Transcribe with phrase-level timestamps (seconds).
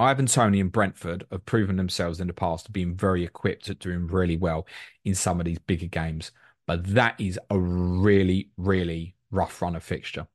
[0.00, 3.80] Ivan Toney and Brentford have proven themselves in the past to being very equipped at
[3.80, 4.64] doing really well
[5.04, 6.30] in some of these bigger games.
[6.68, 10.28] But that is a really, really rough run of fixture.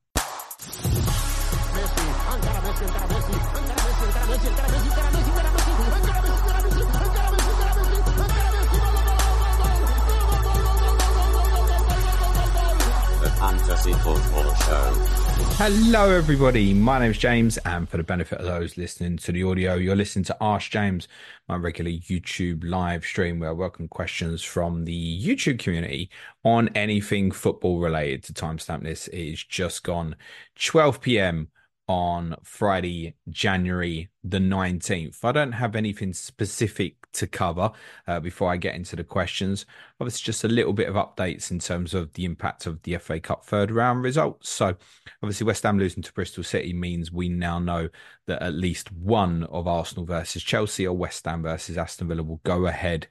[13.22, 15.23] The Fantasy Football Show.
[15.56, 16.74] Hello, everybody.
[16.74, 19.96] My name is James, and for the benefit of those listening to the audio, you're
[19.96, 21.08] listening to Ask James,
[21.48, 26.10] my regular YouTube live stream where I welcome questions from the YouTube community
[26.44, 28.22] on anything football related.
[28.24, 30.16] To timestamp this, it is just gone
[30.56, 31.48] 12 p.m
[31.86, 35.24] on Friday, January the 19th.
[35.24, 37.70] I don't have anything specific to cover
[38.06, 39.66] uh, before I get into the questions.
[40.00, 43.20] Obviously, just a little bit of updates in terms of the impact of the FA
[43.20, 44.50] Cup third round results.
[44.50, 44.76] So,
[45.22, 47.88] obviously, West Ham losing to Bristol City means we now know
[48.26, 52.40] that at least one of Arsenal versus Chelsea or West Ham versus Aston Villa will
[52.44, 53.06] go ahead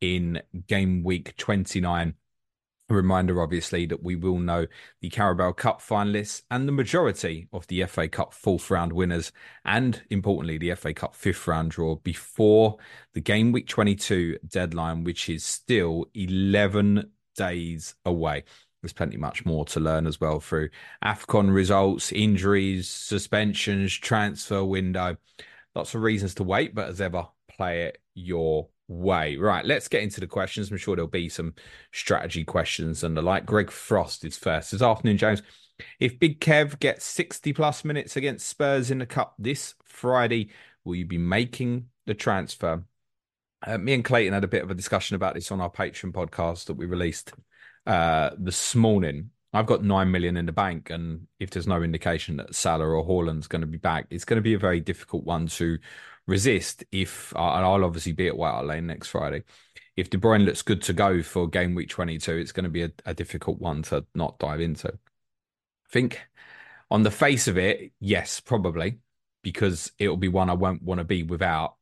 [0.00, 2.14] in game week 29
[2.88, 4.66] a reminder, obviously, that we will know
[5.00, 9.32] the Carabao Cup finalists and the majority of the FA Cup fourth round winners,
[9.64, 12.76] and importantly, the FA Cup fifth round draw before
[13.12, 18.44] the game week 22 deadline, which is still 11 days away.
[18.82, 20.68] There's plenty much more to learn as well through
[21.04, 25.16] AFCON results, injuries, suspensions, transfer window.
[25.74, 29.36] Lots of reasons to wait, but as ever, play it your way.
[29.36, 30.70] Right, let's get into the questions.
[30.70, 31.54] I'm sure there'll be some
[31.92, 33.46] strategy questions and the like.
[33.46, 34.72] Greg Frost is first.
[34.72, 35.42] This afternoon, James.
[36.00, 40.50] If Big Kev gets 60 plus minutes against Spurs in the Cup this Friday,
[40.84, 42.82] will you be making the transfer?
[43.66, 46.12] Uh, me and Clayton had a bit of a discussion about this on our Patreon
[46.12, 47.32] podcast that we released
[47.86, 49.30] uh, this morning.
[49.52, 53.06] I've got nine million in the bank, and if there's no indication that Salah or
[53.06, 55.78] Haaland's going to be back, it's going to be a very difficult one to
[56.26, 59.44] resist if, and I'll obviously be at White Hart Lane next Friday.
[59.96, 62.82] If De Bruyne looks good to go for game week 22, it's going to be
[62.82, 64.88] a, a difficult one to not dive into.
[64.88, 66.20] I think
[66.90, 68.98] on the face of it, yes, probably,
[69.42, 71.76] because it'll be one I won't want to be without,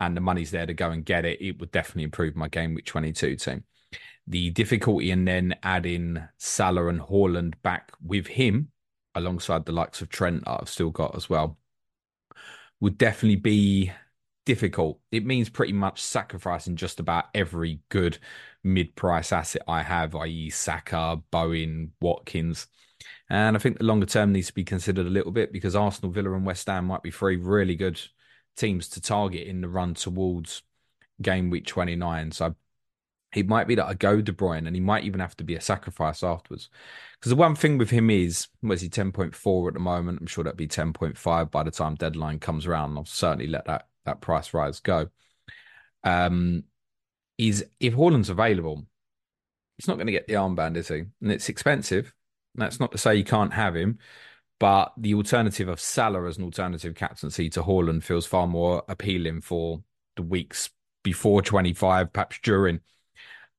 [0.00, 1.40] and the money's there to go and get it.
[1.40, 3.64] It would definitely improve my game week 22 team.
[4.26, 8.70] The difficulty in then adding Salah and Haaland back with him
[9.14, 11.58] alongside the likes of Trent that I've still got as well
[12.84, 13.90] would definitely be
[14.44, 15.00] difficult.
[15.10, 18.18] It means pretty much sacrificing just about every good
[18.62, 22.66] mid price asset I have, i.e., Saka, Bowen, Watkins.
[23.30, 26.12] And I think the longer term needs to be considered a little bit because Arsenal,
[26.12, 27.98] Villa, and West Ham might be three really good
[28.54, 30.60] teams to target in the run towards
[31.22, 32.32] game week 29.
[32.32, 32.54] So
[33.34, 35.56] it might be that I go De Bruyne and he might even have to be
[35.56, 36.68] a sacrifice afterwards.
[37.18, 40.20] Because the one thing with him is, was he 10.4 at the moment?
[40.20, 42.96] I'm sure that'd be 10.5 by the time deadline comes around.
[42.96, 45.08] I'll certainly let that, that price rise go.
[46.04, 46.64] Um,
[47.38, 48.84] is if Haaland's available,
[49.76, 51.04] he's not going to get the armband, is he?
[51.20, 52.14] And it's expensive.
[52.54, 53.98] That's not to say you can't have him,
[54.60, 59.40] but the alternative of Salah as an alternative captaincy to Haaland feels far more appealing
[59.40, 59.82] for
[60.14, 60.70] the weeks
[61.02, 62.80] before 25, perhaps during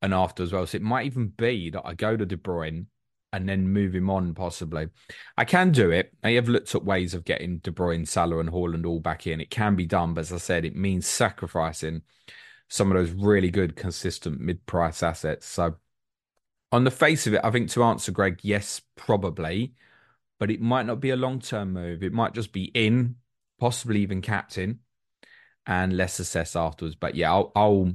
[0.01, 0.65] and after as well.
[0.67, 2.85] So it might even be that I go to De Bruyne
[3.33, 4.87] and then move him on possibly.
[5.37, 6.13] I can do it.
[6.23, 9.41] I have looked at ways of getting De Bruyne, Salah, and Haaland all back in.
[9.41, 12.01] It can be done, but as I said, it means sacrificing
[12.69, 15.45] some of those really good, consistent mid-price assets.
[15.47, 15.75] So
[16.71, 19.73] on the face of it, I think to answer Greg, yes, probably,
[20.39, 22.03] but it might not be a long-term move.
[22.03, 23.15] It might just be in,
[23.59, 24.79] possibly even captain,
[25.65, 26.95] and let's assess afterwards.
[26.95, 27.93] But yeah, I'll, I'll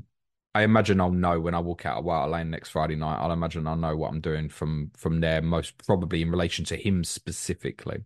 [0.55, 3.19] I imagine I'll know when I walk out of White Lane next Friday night.
[3.21, 6.77] I'll imagine I'll know what I'm doing from from there, most probably in relation to
[6.77, 8.05] him specifically.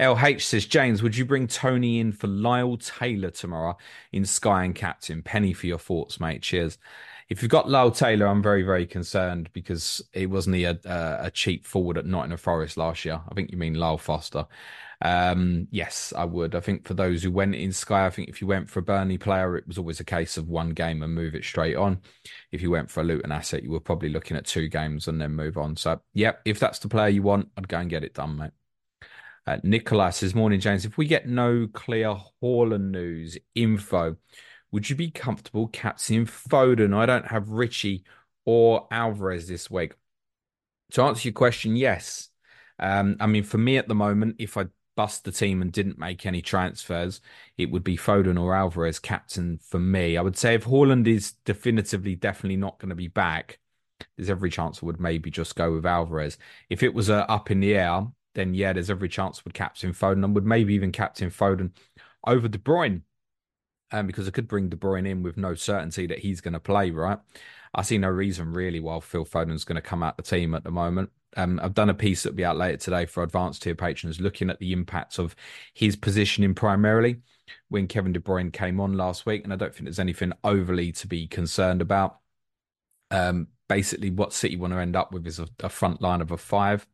[0.00, 3.76] LH says, James, would you bring Toney in for Lyle Taylor tomorrow
[4.12, 5.22] in Sky and Captain?
[5.22, 6.42] Penny for your thoughts, mate.
[6.42, 6.78] Cheers.
[7.28, 11.30] If you've got Lyle Taylor, I'm very, very concerned because he wasn't he a, a
[11.32, 13.20] cheap forward at Nottingham Forest last year.
[13.28, 14.46] I think you mean Lyle Foster.
[15.04, 16.54] Um, yes, I would.
[16.54, 18.84] I think for those who went in Sky, I think if you went for a
[18.84, 22.00] Burnley player, it was always a case of one game and move it straight on.
[22.52, 25.20] If you went for a Luton asset, you were probably looking at two games and
[25.20, 25.76] then move on.
[25.76, 28.50] So, yeah, if that's the player you want, I'd go and get it done, mate.
[29.44, 30.84] Uh, Nicholas says, Morning, James.
[30.84, 34.16] If we get no clear Haaland news info,
[34.70, 36.94] would you be comfortable captaining Foden?
[36.96, 38.04] I don't have Richie
[38.44, 39.94] or Alvarez this week.
[40.92, 42.28] To answer your question, yes.
[42.78, 45.98] Um, I mean, for me at the moment, if I bust the team and didn't
[45.98, 47.20] make any transfers,
[47.56, 50.16] it would be Foden or Alvarez captain for me.
[50.16, 53.58] I would say if Haaland is definitively, definitely not going to be back,
[54.16, 56.38] there's every chance I would maybe just go with Alvarez.
[56.68, 59.54] If it was uh, up in the air, then yeah, there's every chance I would
[59.54, 61.72] captain Foden and would maybe even captain Foden
[62.26, 63.02] over De Bruyne.
[63.94, 66.60] Um, because I could bring De Bruyne in with no certainty that he's going to
[66.60, 67.18] play, right?
[67.74, 70.64] I see no reason really why Phil Foden's going to come out the team at
[70.64, 71.10] the moment.
[71.36, 74.50] Um, I've done a piece that'll be out later today for advanced tier patrons looking
[74.50, 75.34] at the impacts of
[75.72, 77.20] his positioning primarily
[77.68, 79.44] when Kevin De Bruyne came on last week.
[79.44, 82.18] And I don't think there's anything overly to be concerned about.
[83.10, 86.30] Um, basically, what City want to end up with is a, a front line of
[86.30, 86.86] a five.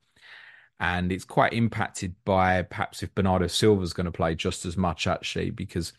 [0.81, 4.76] And it's quite impacted by perhaps if Bernardo Silva is going to play just as
[4.76, 5.93] much, actually, because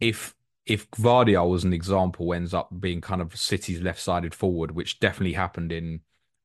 [0.00, 0.34] if
[0.66, 5.34] if Gvardiol was an example ends up being kind of City's left-sided forward, which definitely
[5.34, 6.00] happened in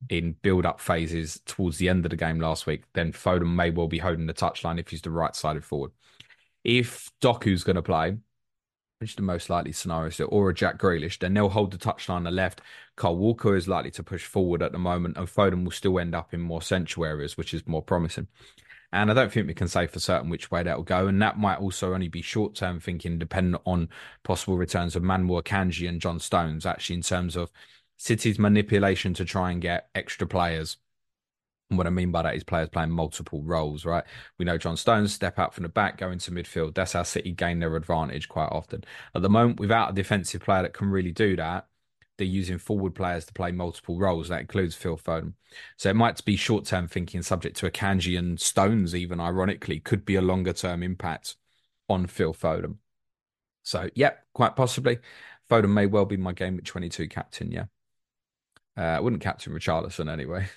[0.09, 3.87] in build-up phases towards the end of the game last week, then Foden may well
[3.87, 5.91] be holding the touchline if he's the right-sided forward.
[6.63, 8.17] If Doku's going to play,
[8.99, 11.77] which is the most likely scenario, so, or a Jack Grealish, then they'll hold the
[11.77, 12.61] touchline on the left.
[12.95, 16.13] Kyle Walker is likely to push forward at the moment, and Foden will still end
[16.13, 18.27] up in more central areas, which is more promising.
[18.93, 21.07] And I don't think we can say for certain which way that will go.
[21.07, 23.89] And that might also only be short term thinking, dependent on
[24.23, 27.51] possible returns of Manuel Akanji and John Stones, actually, in terms of
[28.01, 30.77] City's manipulation to try and get extra players.
[31.69, 34.03] And what I mean by that is players playing multiple roles, right?
[34.39, 36.73] We know John Stones step out from the back, go into midfield.
[36.73, 38.83] That's how City gain their advantage quite often.
[39.13, 41.67] At the moment, without a defensive player that can really do that,
[42.17, 44.29] they're using forward players to play multiple roles.
[44.29, 45.33] That includes Phil Foden.
[45.77, 50.05] So it might be short term thinking, subject to Akanji and Stones, even ironically, could
[50.05, 51.35] be a longer term impact
[51.87, 52.77] on Phil Foden.
[53.61, 54.97] So, yeah, quite possibly.
[55.51, 57.65] Foden may well be my game at 22 captain, yeah.
[58.77, 60.47] Uh, I wouldn't captain Richarlison anyway.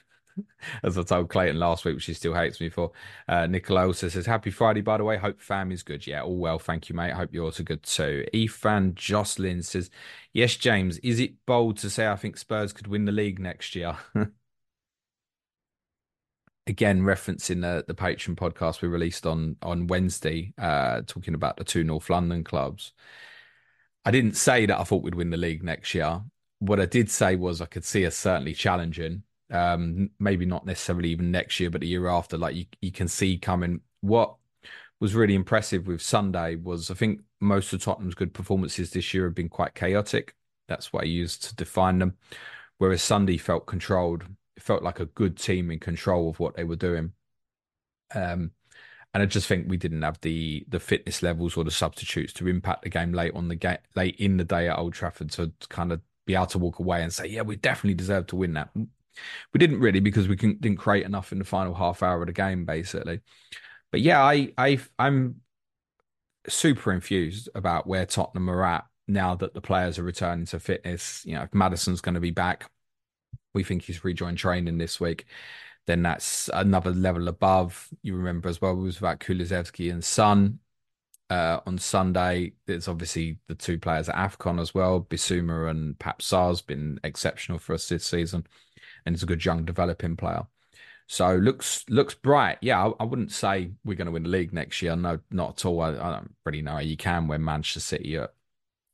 [0.83, 2.93] as I told Clayton last week, which he still hates me for.
[3.29, 5.17] Uh, Nicola also says, Happy Friday, by the way.
[5.17, 6.07] Hope fam is good.
[6.07, 6.59] Yeah, all well.
[6.59, 7.13] Thank you, mate.
[7.13, 8.27] Hope you're also good too.
[8.33, 9.91] Ethan Jocelyn says,
[10.33, 13.75] Yes, James, is it bold to say I think Spurs could win the league next
[13.75, 13.97] year?
[16.67, 21.65] Again, referencing the, the Patreon podcast we released on, on Wednesday, uh, talking about the
[21.65, 22.93] two North London clubs.
[24.07, 26.23] I didn't say that I thought we'd win the league next year.
[26.67, 31.11] What I did say was I could see us certainly challenging um, maybe not necessarily
[31.11, 32.39] even next year, but the year after.
[32.39, 33.81] Like you, you can see coming.
[34.01, 34.37] What
[35.01, 39.25] was really impressive with Sunday was I think most of Tottenham's good performances this year
[39.25, 40.35] have been quite chaotic.
[40.67, 42.17] That's what I used to define them.
[42.79, 44.25] Whereas Sunday felt controlled.
[44.57, 47.13] It felt like a good team in control of what they were doing.
[48.15, 48.53] Um,
[49.13, 52.49] and I just think we didn't have the the fitness levels or the substitutes to
[52.49, 55.53] impact the game late on the game, late in the day at Old Trafford to
[55.69, 58.55] kind of be able to walk away and say, yeah, we definitely deserve to win
[58.55, 58.71] that.
[58.75, 62.33] We didn't really because we didn't create enough in the final half hour of the
[62.33, 63.21] game, basically.
[63.91, 65.41] But yeah, I, I, I'm
[66.49, 71.23] super infused about where Tottenham are at now that the players are returning to fitness.
[71.25, 72.71] You know, if Maddison's going to be back,
[73.53, 75.27] we think he's rejoined training this week.
[75.87, 77.89] Then that's another level above.
[78.03, 80.59] You remember as well, it was about Kulusevski and Son
[81.31, 82.53] uh, on Sunday.
[82.67, 85.01] There's obviously the two players at AFCON as well.
[85.01, 88.47] Bissouma and Pape Sarr's been exceptional for us this season
[89.05, 90.47] and he's a good young developing player.
[91.07, 92.59] So looks looks bright.
[92.63, 94.97] Yeah, I, I wouldn't say we're going to win the league next year.
[94.97, 95.83] No, not at all.
[95.83, 98.31] I, I don't really know how you can when Manchester City are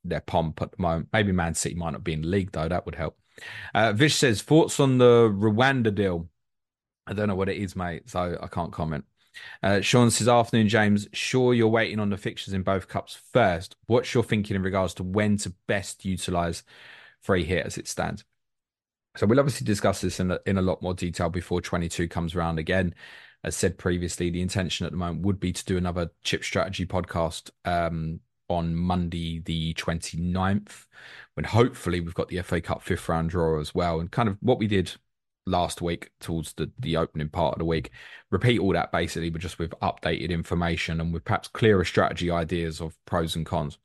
[0.02, 1.08] their pomp at the moment.
[1.12, 2.68] Maybe Man City might not be in the league though.
[2.68, 3.16] That would help.
[3.74, 6.28] Uh, Vish says thoughts on the Rwanda deal.
[7.06, 9.04] I don't know what it is, mate, so I can't comment.
[9.62, 11.08] Uh, Sean says, Afternoon, James.
[11.12, 13.76] Sure, you're waiting on the fixtures in both cups first.
[13.86, 16.62] What's your thinking in regards to when to best utilize
[17.20, 18.24] free hit as it stands?
[19.16, 22.34] So we'll obviously discuss this in a, in a lot more detail before 22 comes
[22.34, 22.94] around again.
[23.42, 26.86] As said previously, the intention at the moment would be to do another chip strategy
[26.86, 30.86] podcast um, on Monday, the 29th,
[31.34, 33.98] when hopefully we've got the FA Cup fifth round draw as well.
[34.00, 34.92] And kind of what we did
[35.50, 37.90] last week towards the, the opening part of the week.
[38.30, 42.80] Repeat all that basically, but just with updated information and with perhaps clearer strategy ideas
[42.80, 43.78] of pros and cons.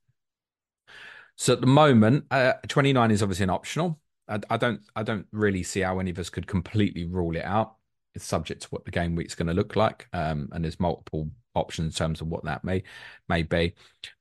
[1.36, 4.00] So at the moment, uh, 29 is obviously an optional.
[4.28, 7.44] I, I, don't I don't really see how any of us could completely rule it
[7.44, 7.76] out.
[8.14, 11.30] It's subject to what the game week's going to look like, um, and there's multiple
[11.56, 12.84] options in terms of what that may
[13.28, 13.74] may be.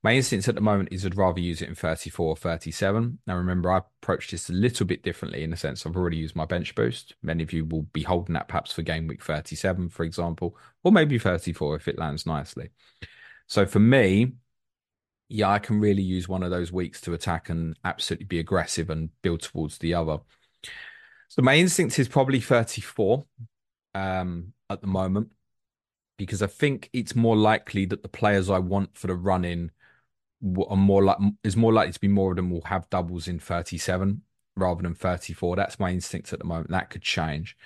[0.03, 3.19] My instance at the moment is I'd rather use it in 34 or 37.
[3.27, 6.35] Now remember, I approached this a little bit differently in the sense I've already used
[6.35, 7.15] my bench boost.
[7.21, 10.91] Many of you will be holding that perhaps for game week 37, for example, or
[10.91, 12.69] maybe 34 if it lands nicely.
[13.47, 14.33] So for me,
[15.27, 18.89] yeah, I can really use one of those weeks to attack and absolutely be aggressive
[18.89, 20.19] and build towards the other.
[21.27, 23.25] So my instinct is probably 34
[23.95, 25.29] um, at the moment
[26.17, 29.71] because I think it's more likely that the players I want for the run in
[30.69, 33.39] are more like is more likely to be more of them will have doubles in
[33.39, 34.21] 37
[34.55, 35.55] rather than 34.
[35.55, 36.69] That's my instinct at the moment.
[36.69, 37.57] That could change.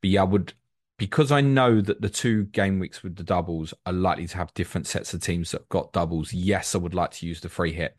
[0.00, 0.54] But yeah, I would
[0.98, 4.52] because I know that the two game weeks with the doubles are likely to have
[4.54, 6.32] different sets of teams that got doubles.
[6.32, 7.96] Yes, I would like to use the free hit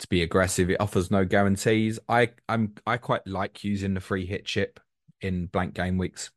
[0.00, 0.70] to be aggressive.
[0.70, 1.98] It offers no guarantees.
[2.08, 4.80] I I'm I quite like using the free hit chip
[5.20, 6.30] in blank game weeks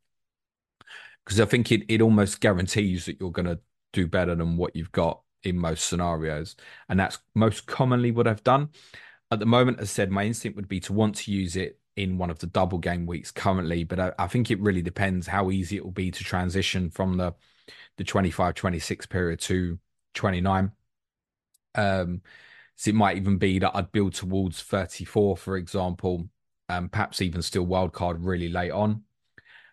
[1.25, 3.60] because I think it it almost guarantees that you're going to
[3.94, 6.55] do better than what you've got in most scenarios,
[6.89, 8.70] and that's most commonly what I've done.
[9.32, 11.79] At the moment, as I said, my instinct would be to want to use it
[11.96, 15.27] in one of the double game weeks currently, but I, I think it really depends
[15.27, 17.34] how easy it will be to transition from the
[17.98, 19.79] the 25 26 period to
[20.13, 20.72] 29.
[21.75, 22.22] Um,
[22.75, 26.27] so it might even be that I'd build towards 34, for example,
[26.70, 29.03] um, perhaps even still wildcard really late on.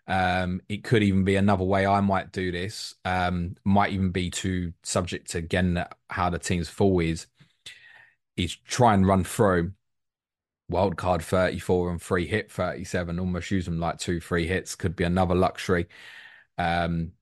[0.08, 2.94] Um, it could even be another way I might do this.
[3.04, 7.26] Um, might even be to subject to again how the team's full is,
[8.36, 9.72] is try and run through
[10.70, 15.04] wildcard 34 and free hit 37 almost use them like two free hits could be
[15.04, 15.86] another luxury
[16.56, 17.12] um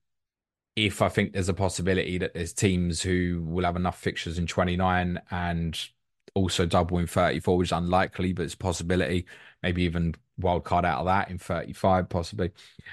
[0.77, 4.47] if i think there's a possibility that there's teams who will have enough fixtures in
[4.47, 5.89] 29 and
[6.33, 9.25] also double in 34 which is unlikely but it's a possibility
[9.63, 12.51] maybe even wildcard out of that in 35 possibly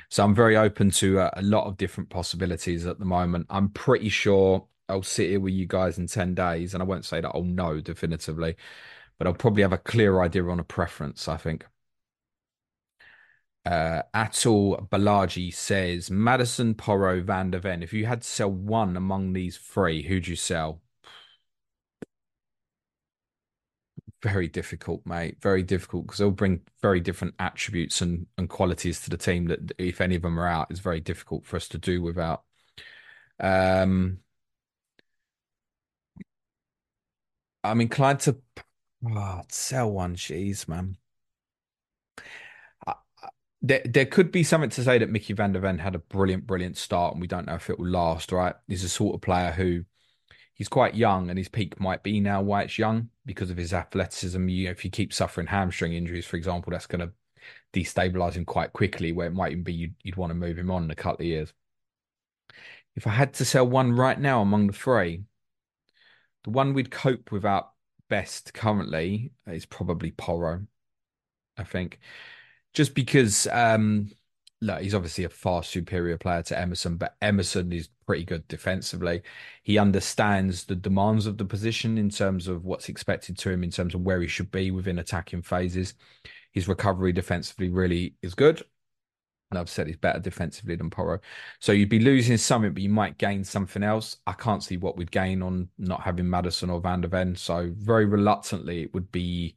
[0.09, 3.69] so i'm very open to a, a lot of different possibilities at the moment i'm
[3.71, 7.21] pretty sure i'll sit here with you guys in 10 days and i won't say
[7.21, 8.57] that i'll know definitively
[9.19, 11.67] but I'll probably have a clear idea on a preference, I think.
[13.65, 17.83] Uh, Atul Balaji says Maddison, Porro, Van der Ven.
[17.83, 20.81] If you had to sell one among these three, who'd you sell?
[24.23, 25.41] Very difficult, mate.
[25.41, 29.71] Very difficult because they'll bring very different attributes and, and qualities to the team that,
[29.79, 32.43] if any of them are out, is very difficult for us to do without.
[33.39, 34.19] Um,
[37.65, 38.41] I'm inclined to
[39.05, 40.99] Oh, sell one, jeez, man.
[43.63, 46.47] there, there could be something to say that Mickey van der Ven had a brilliant,
[46.47, 48.31] brilliant start, and we don't know if it will last.
[48.33, 48.55] Right?
[48.69, 49.85] He's a sort of player who
[50.59, 53.73] he's quite young, and his peak might be now why it's young because of his
[53.73, 54.49] athleticism.
[54.49, 57.13] You, if you keep suffering hamstring injuries, for example, that's going to
[57.73, 59.13] destabilize him quite quickly.
[59.13, 61.23] Where it might even be you'd, you'd want to move him on in a couple
[61.23, 61.53] of years.
[62.97, 65.23] If I had to sell one right now among the three,
[66.45, 67.71] the one we'd cope without
[68.11, 70.67] best currently is probably Porro.
[71.57, 71.99] I think,
[72.73, 74.11] just because um,
[74.61, 79.21] look, he's obviously a far superior player to Emerson, but Emerson is pretty good defensively.
[79.65, 83.71] He understands the demands of the position in terms of what's expected to him, in
[83.71, 85.93] terms of where he should be within attacking phases.
[86.53, 88.63] His recovery defensively really is good.
[89.51, 91.21] And I've said he's better defensively than Porro.
[91.61, 94.17] So you'd be losing something, but you might gain something else.
[94.27, 97.37] I can't see what we'd gain on not having Maddison or Van der Ven.
[97.37, 99.55] So very reluctantly, it would be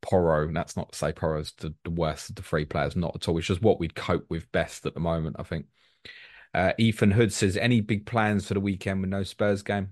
[0.00, 0.48] Porro.
[0.48, 3.28] And that's not to say Porro's the, the worst of the three players, not at
[3.28, 3.36] all.
[3.36, 5.66] It's just what we'd cope with best at the moment, I think.
[6.52, 9.90] Uh, Ethan Hood says, any big plans for the weekend with no Spurs game?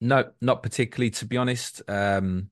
[0.00, 1.82] No, not particularly, to be honest.
[1.88, 2.50] Um,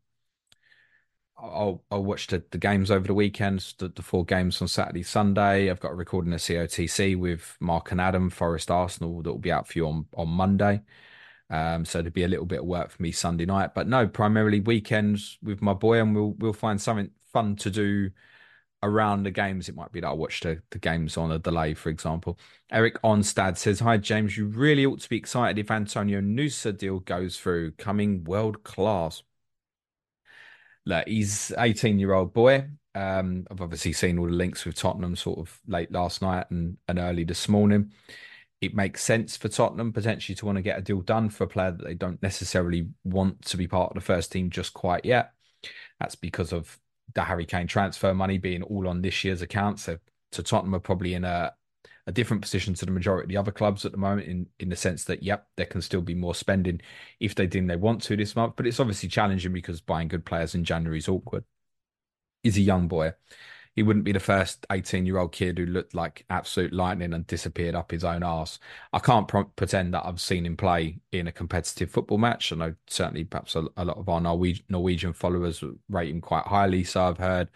[1.38, 5.02] I'll I'll watch the, the games over the weekend, the, the four games on Saturday,
[5.02, 5.70] Sunday.
[5.70, 9.52] I've got a recording of COTC with Mark and Adam, Forest Arsenal, that will be
[9.52, 10.82] out for you on, on Monday.
[11.50, 13.74] Um, so there'll be a little bit of work for me Sunday night.
[13.74, 18.10] But no, primarily weekends with my boy, and we'll we'll find something fun to do
[18.86, 19.68] around the games.
[19.68, 22.38] It might be that I'll watch the, the games on a delay, for example.
[22.70, 27.00] Eric Onstad says, Hi James, you really ought to be excited if Antonio Nusa deal
[27.00, 29.22] goes through, coming world class
[30.86, 32.68] look, he's 18 year old boy.
[32.94, 36.78] Um, I've obviously seen all the links with Tottenham sort of late last night and,
[36.88, 37.92] and early this morning.
[38.62, 41.48] It makes sense for Tottenham potentially to want to get a deal done for a
[41.48, 45.04] player that they don't necessarily want to be part of the first team just quite
[45.04, 45.32] yet.
[46.00, 46.78] That's because of
[47.14, 49.80] the Harry Kane transfer money being all on this year's account.
[49.80, 49.98] So
[50.32, 51.54] So Tottenham are probably in a
[52.08, 54.68] a different position to the majority of the other clubs at the moment in in
[54.68, 56.80] the sense that yep there can still be more spending
[57.20, 58.54] if they didn't they want to this month.
[58.56, 61.44] But it's obviously challenging because buying good players in January is awkward.
[62.42, 63.12] He's a young boy
[63.76, 67.26] he wouldn't be the first 18 year old kid who looked like absolute lightning and
[67.26, 68.58] disappeared up his own arse.
[68.92, 72.52] I can't pro- pretend that I've seen him play in a competitive football match.
[72.52, 76.46] I know certainly perhaps a, a lot of our Norwegian, Norwegian followers rate him quite
[76.46, 76.84] highly.
[76.84, 77.50] So I've heard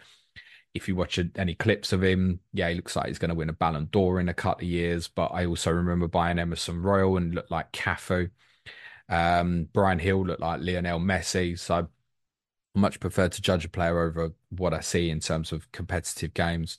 [0.73, 3.49] if you watch any clips of him, yeah, he looks like he's going to win
[3.49, 5.07] a Ballon d'Or in a couple of years.
[5.07, 8.29] But I also remember buying Emerson Royal and looked like Cafu.
[9.09, 11.59] Um, Bryan Gil looked like Lionel Messi.
[11.59, 11.89] So
[12.73, 16.77] much prefer to judge a player over what I see in terms of competitive games.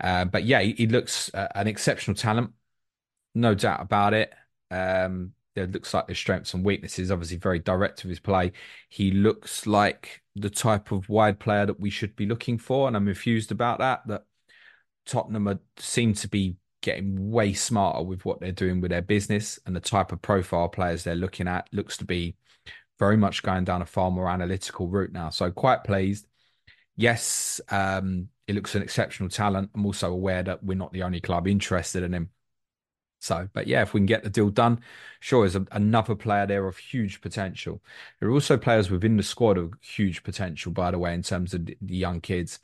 [0.00, 2.52] Uh, but yeah, he, he looks uh, an exceptional talent,
[3.34, 4.32] no doubt about it.
[4.70, 7.10] Um, it looks like there's strengths and weaknesses.
[7.10, 8.52] Obviously, very direct with his play.
[8.88, 12.96] He looks like the type of wide player that we should be looking for, and
[12.96, 14.06] I'm infused about that.
[14.06, 14.24] That
[15.06, 19.74] Tottenham seem to be getting way smarter with what they're doing with their business, and
[19.74, 22.36] the type of profile players they're looking at looks to be
[22.98, 25.30] very much going down a far more analytical route now.
[25.30, 26.26] So quite pleased.
[26.96, 29.70] Yes, um, it looks an exceptional talent.
[29.74, 32.30] I'm also aware that we're not the only club interested in him.
[33.20, 34.80] So, but yeah, if we can get the deal done,
[35.20, 37.82] sure, is another player there of huge potential.
[38.18, 41.52] There are also players within the squad of huge potential, by the way, in terms
[41.52, 42.60] of the, the young kids.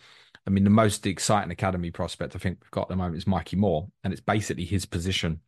[0.47, 3.27] I mean, the most exciting academy prospect I think we've got at the moment is
[3.27, 5.41] Mikey Moore, and it's basically his position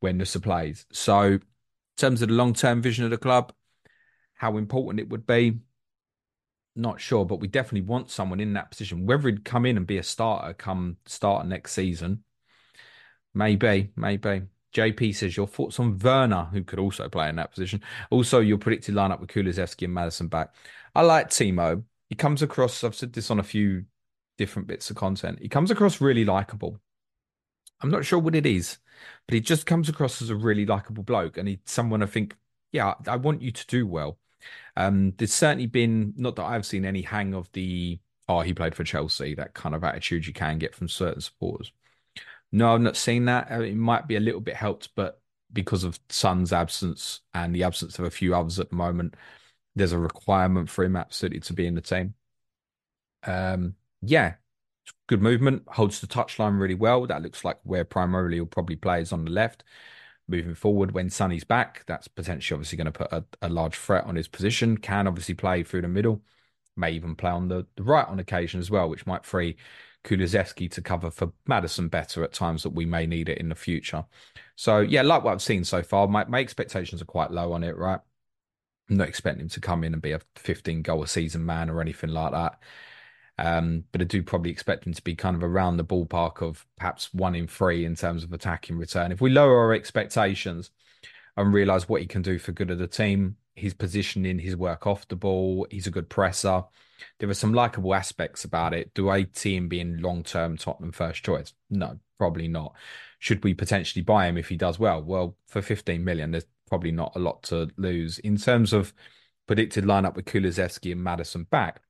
[0.00, 0.86] when Nusa plays.
[0.92, 1.42] So, in
[1.96, 3.52] terms of the long term vision of the club,
[4.38, 5.58] how important it would be,
[6.74, 9.04] not sure, but we definitely want someone in that position.
[9.04, 12.22] Whether he'd come in and be a starter come start next season,
[13.34, 14.42] maybe, maybe.
[14.74, 17.82] JP says your thoughts on Werner, who could also play in that position.
[18.10, 20.54] Also, your predicted lineup with Kulusevski and Maddison back.
[20.94, 21.82] I like Timo.
[22.08, 22.84] He comes across.
[22.84, 23.84] I've said this on a few
[24.36, 25.40] different bits of content.
[25.40, 26.80] He comes across really likable.
[27.80, 28.78] I'm not sure what it is,
[29.26, 32.36] but he just comes across as a really likable bloke, and he's someone I think,
[32.72, 34.18] yeah, I want you to do well.
[34.76, 37.98] Um, there's certainly been not that I've seen any hang of the
[38.28, 41.72] oh he played for Chelsea that kind of attitude you can get from certain supporters.
[42.52, 43.50] No, I've not seen that.
[43.50, 45.20] Uh, it might be a little bit helped, but
[45.52, 49.14] because of Son's absence and the absence of a few others at the moment,
[49.76, 52.14] there's a requirement for him absolutely to be in the team.
[53.24, 54.34] Um, yeah,
[55.06, 57.06] good movement, holds the touchline really well.
[57.06, 59.64] That looks like where primarily he'll probably play is on the left
[60.28, 61.84] moving forward when Sonny's back.
[61.86, 64.76] That's potentially obviously going to put a, a, large threat on his position.
[64.76, 66.22] Can obviously play through the middle,
[66.76, 69.56] may even play on the, the right on occasion as well, which might free
[70.04, 73.54] Kulusevski to cover for Maddison better at times that we may need it in the
[73.54, 74.04] future.
[74.56, 77.64] So yeah, like what I've seen so far, my, my expectations are quite low on
[77.64, 78.00] it, right?
[78.90, 81.68] I'm not expecting him to come in and be a 15 goal a season man
[81.68, 82.58] or anything like that.
[83.38, 86.66] Um, but I do probably expect him to be kind of around the ballpark of
[86.76, 89.12] perhaps one in three in terms of attacking return.
[89.12, 90.70] If we lower our expectations
[91.36, 94.86] and realize what he can do for good of the team, his positioning, his work
[94.86, 96.64] off the ball, he's a good presser.
[97.20, 98.92] There are some likable aspects about it.
[98.94, 101.52] Do I see him being long term Tottenham first choice?
[101.70, 102.74] No, probably not.
[103.20, 105.00] Should we potentially buy him if he does well?
[105.00, 108.18] Well, for 15 million, there's probably not a lot to lose.
[108.18, 108.92] In terms of
[109.46, 111.82] predicted lineup with Kulusevski and Maddison back,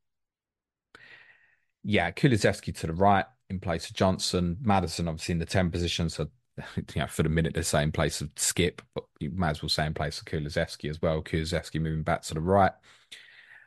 [1.82, 4.56] yeah, Kulusevski to the right in place of Johnson.
[4.60, 6.08] Maddison, obviously in the 10 position.
[6.08, 6.28] So,
[6.76, 9.68] you know, for the minute, they're saying place of Skip, but you might as well
[9.68, 11.22] say in place of Kulusevski as well.
[11.22, 12.72] Kulusevski moving back to the right.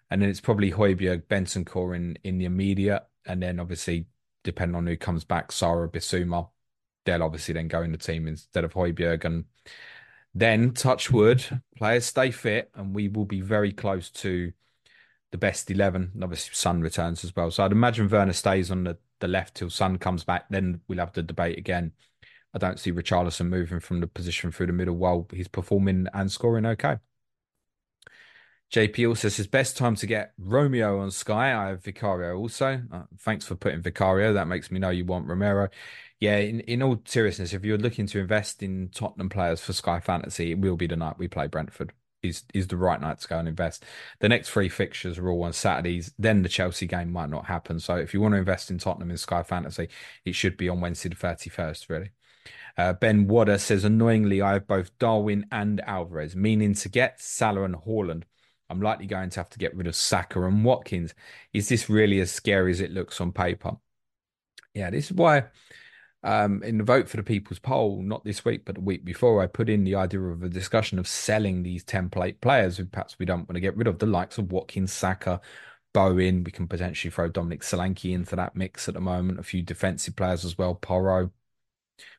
[0.10, 3.04] And then it's probably Højbjerg, Bentancur in, in the immediate.
[3.26, 4.08] And then obviously,
[4.44, 6.50] depending on who comes back, Sara Bissouma,
[7.06, 9.24] they'll obviously then go in the team instead of Højbjerg.
[9.24, 9.46] And
[10.34, 11.44] then, touch wood,
[11.78, 14.52] players stay fit, and we will be very close to
[15.32, 16.12] the best 11.
[16.14, 17.52] And obviously, Son returns as well.
[17.52, 20.46] So I'd imagine Werner stays on the, the left till Son comes back.
[20.50, 21.94] Then we'll have the debate again.
[22.54, 26.32] I don't see Richarlison moving from the position through the middle while he's performing and
[26.32, 26.98] scoring okay.
[28.74, 31.54] JP also says best time to get Romero on Sky.
[31.54, 32.82] I have Vicario also.
[32.92, 34.34] Uh, thanks for putting Vicario.
[34.34, 35.70] That makes me know you want Romero.
[36.22, 40.00] Yeah, in, in all seriousness, if you're looking to invest in Tottenham players for Sky
[40.00, 43.28] Fantasy, it will be the night we play Brentford is is the right night to
[43.28, 43.84] go and invest.
[44.20, 46.14] The next three fixtures are all on Saturdays.
[46.18, 47.80] Then the Chelsea game might not happen.
[47.80, 49.90] So if you want to invest in Tottenham in Sky Fantasy,
[50.26, 51.90] it should be on Wednesday the thirty first.
[51.90, 52.12] Really.
[52.78, 57.64] Uh, ben Wadder says annoyingly, I have both Darwin and Alvarez, meaning to get Salah
[57.64, 58.24] and Haaland.
[58.70, 61.14] I'm likely going to have to get rid of Saka and Watkins.
[61.52, 63.74] Is this really as scary as it looks on paper?
[64.74, 65.48] Yeah, this is why
[66.24, 69.42] um, in the vote for the people's poll, not this week, but the week before,
[69.42, 73.18] I put in the idea of a discussion of selling these template players who perhaps
[73.18, 75.42] we don't want to get rid of, the likes of Watkins, Saka,
[75.94, 76.44] Bowen.
[76.44, 79.40] We can potentially throw Dominic Solanke into that mix at the moment.
[79.40, 80.76] A few defensive players as well.
[80.76, 81.32] Porro.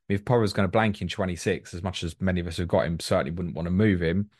[0.08, 2.86] If Porro's going to blank in 26, as much as many of us have got
[2.86, 4.30] him, certainly wouldn't want to move him.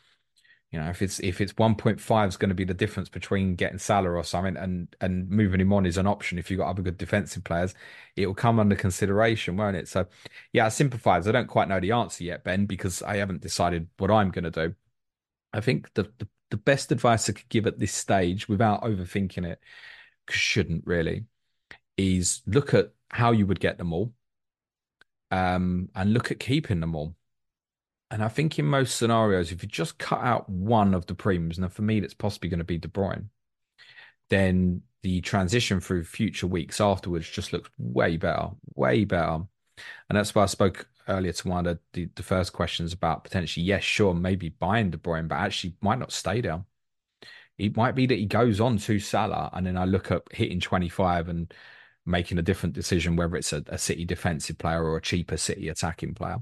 [0.73, 3.77] You know, if it's if it's 1.5 is going to be the difference between getting
[3.77, 6.81] Salah or something and and moving him on is an option if you've got other
[6.81, 7.75] good defensive players,
[8.15, 9.87] it will come under consideration, won't it?
[9.87, 10.07] So
[10.51, 11.27] yeah, I sympathise.
[11.27, 14.45] I don't quite know the answer yet, Ben, because I haven't decided what I'm going
[14.45, 14.75] to do.
[15.53, 19.45] I think the, the the best advice I could give at this stage without overthinking
[19.45, 19.59] it,
[20.29, 21.25] shouldn't really,
[21.97, 24.11] is look at how you would get them all
[25.29, 27.15] um, and look at keeping them all.
[28.13, 31.57] And I think in most scenarios, if you just cut out one of the premiums,
[31.57, 33.29] now for me, that's possibly going to be De Bruyne,
[34.29, 39.41] then the transition through future weeks afterwards just looks way better, way better.
[40.07, 43.65] And that's why I spoke earlier to one of the, the first questions about potentially,
[43.65, 46.63] yes, sure, maybe buying De Bruyne, but actually might not stay there.
[47.57, 50.59] It might be that he goes on to Salah, and then I look up hitting
[50.59, 51.51] 25 and
[52.05, 55.67] making a different decision, whether it's a, a City defensive player or a cheaper City
[55.69, 56.37] attacking player.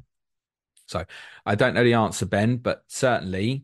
[0.92, 1.06] So
[1.46, 3.64] I don't know the answer, Ben, but certainly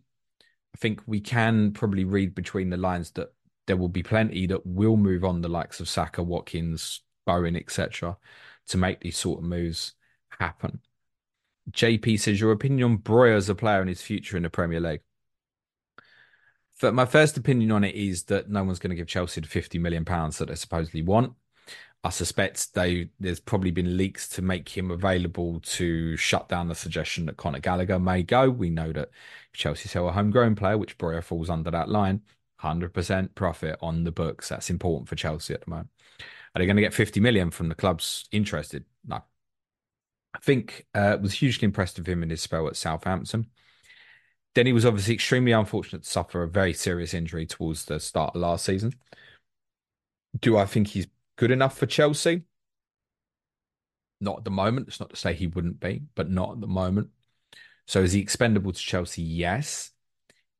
[0.74, 3.34] I think we can probably read between the lines that
[3.68, 8.18] there will be plenty that will move on the likes of Saka, Watkins, Bowen, etc.,
[8.68, 9.94] to make these sort of moves
[10.40, 10.80] happen.
[11.72, 14.80] JP says, Your opinion on Broja as a player and his future in the Premier
[14.80, 15.02] League?
[16.80, 19.48] But my first opinion on it is that no one's going to give Chelsea the
[19.48, 21.34] 50 million pounds that they supposedly want.
[22.08, 26.74] I suspect they there's probably been leaks to make him available to shut down the
[26.74, 28.50] suggestion that Conor Gallagher may go.
[28.50, 29.10] We know that
[29.52, 32.22] if Chelsea sell a homegrown player, which Broja falls under that line,
[32.62, 34.48] 100% profit on the books.
[34.48, 35.90] That's important for Chelsea at the moment.
[36.56, 38.86] Are they going to get 50 million from the clubs interested?
[39.06, 39.22] No.
[40.34, 43.48] I think uh, was hugely impressed with him in his spell at Southampton.
[44.56, 48.34] Then he was obviously extremely unfortunate to suffer a very serious injury towards the start
[48.34, 48.94] of last season.
[50.40, 52.44] Do I think he's good enough for Chelsea?
[54.20, 54.88] Not at the moment.
[54.88, 57.10] It's not to say he wouldn't be, but not at the moment.
[57.86, 59.22] So is he expendable to Chelsea?
[59.22, 59.92] Yes.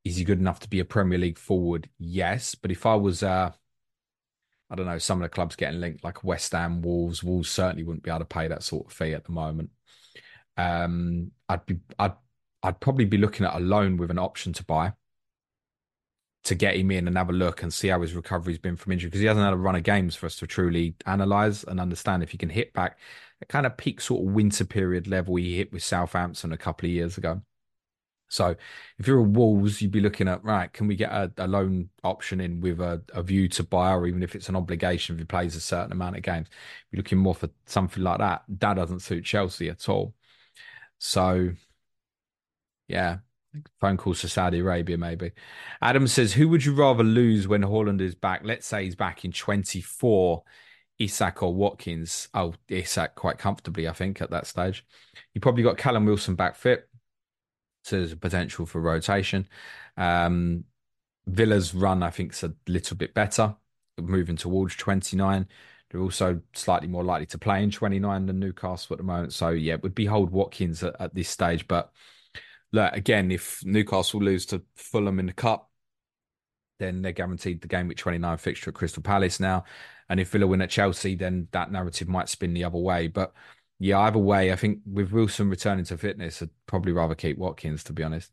[0.06, 1.90] Is he good enough to be a Premier League forward?
[1.98, 2.56] Yes.
[2.56, 3.52] But if I was, uh,
[4.70, 7.84] I don't know, some of the clubs getting linked, like West Ham, Wolves, Wolves certainly
[7.84, 9.72] wouldn't be able to pay that sort of fee at the moment.
[10.56, 12.14] Um, I'd be, I'd,
[12.64, 14.94] I'd probably be looking at a loan with an option to buy
[16.48, 18.94] to get him in and have a look and see how his recovery's been from
[18.94, 21.78] injury because he hasn't had a run of games for us to truly analyze and
[21.78, 22.98] understand if he can hit back
[23.42, 26.88] a kind of peak sort of winter period level he hit with Southampton a couple
[26.88, 27.42] of years ago.
[28.30, 28.56] So
[28.98, 31.90] if you're a Wolves, you'd be looking at right, can we get a, a loan
[32.04, 35.20] option in with a, a, view to buy, or even if it's an obligation if
[35.20, 36.48] he plays a certain amount of games,
[36.92, 38.44] you're looking more for something like that.
[38.48, 40.14] That doesn't suit Chelsea at all.
[41.00, 41.52] So
[42.88, 43.20] yeah,
[43.80, 45.32] phone calls to Saudi Arabia, maybe.
[45.82, 48.42] Adam says, Who would you rather lose when Haaland is back?
[48.44, 50.44] Let's say he's back in 24,
[51.00, 52.30] Isak or Watkins.
[52.34, 54.86] Oh, Isak quite comfortably, I think, at that stage.
[55.34, 56.88] You probably got Callum Wilson back fit.
[57.84, 59.48] So there's a potential for rotation.
[59.96, 60.66] Um,
[61.28, 63.56] Villa's run, I think, is a little bit better,
[63.98, 65.48] moving towards 29.
[65.90, 69.34] They're also slightly more likely to play in 29 than Newcastle at the moment.
[69.34, 71.68] So, yeah, it would be hold Watkins at, at this stage.
[71.68, 71.92] But
[72.78, 75.70] look, again, if Newcastle lose to Fulham in the cup,
[76.80, 79.64] then they're guaranteed the game with 29 fixture at Crystal Palace now.
[80.10, 83.08] And if Villa win at Chelsea, then that narrative might spin the other way.
[83.08, 83.34] But
[83.80, 87.84] yeah, either way, I think with Wilson returning to fitness, I'd probably rather keep Watkins,
[87.86, 88.32] to be honest.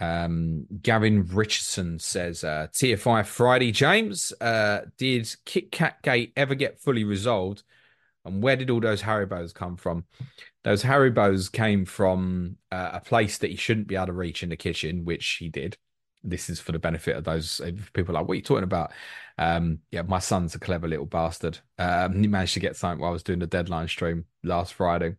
[0.00, 6.80] Um, Gavin Richardson says, uh, TFI Friday, James, uh, did Kit Kat Gate ever get
[6.80, 7.62] fully resolved?
[8.24, 10.04] And where did all those Haribos come from?
[10.66, 14.48] Those Haribos came from uh, a place that he shouldn't be able to reach in
[14.48, 15.76] the kitchen, which he did.
[16.24, 17.60] This is for the benefit of those
[17.92, 18.90] people like, what are you talking about?
[19.38, 21.60] Um, yeah, my son's a clever little bastard.
[21.78, 25.14] Um, he managed to get something while I was doing the deadline stream last Friday.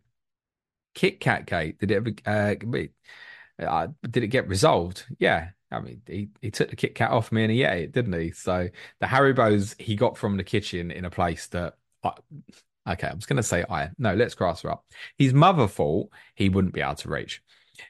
[0.94, 5.06] Kit Kat Gate, did it ever, uh, uh, did it get resolved?
[5.18, 5.48] Yeah.
[5.70, 8.20] I mean, he, he took the Kit Kat off me and he ate it, didn't
[8.20, 8.32] he?
[8.32, 8.68] So
[9.00, 11.78] the Haribos he got from the kitchen in a place that
[12.88, 13.90] Okay, I was going to say I.
[13.98, 14.84] No, let's cross her up.
[15.16, 17.42] His mother thought he wouldn't be able to reach.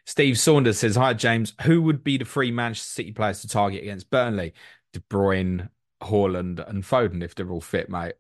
[0.05, 1.55] Steve Saunders says, Hi, James.
[1.63, 4.55] Who would be the three Manchester City players to target against Burnley?
[4.93, 5.69] De Bruyne,
[6.03, 8.15] Haaland, and Foden if they're all fit, mate.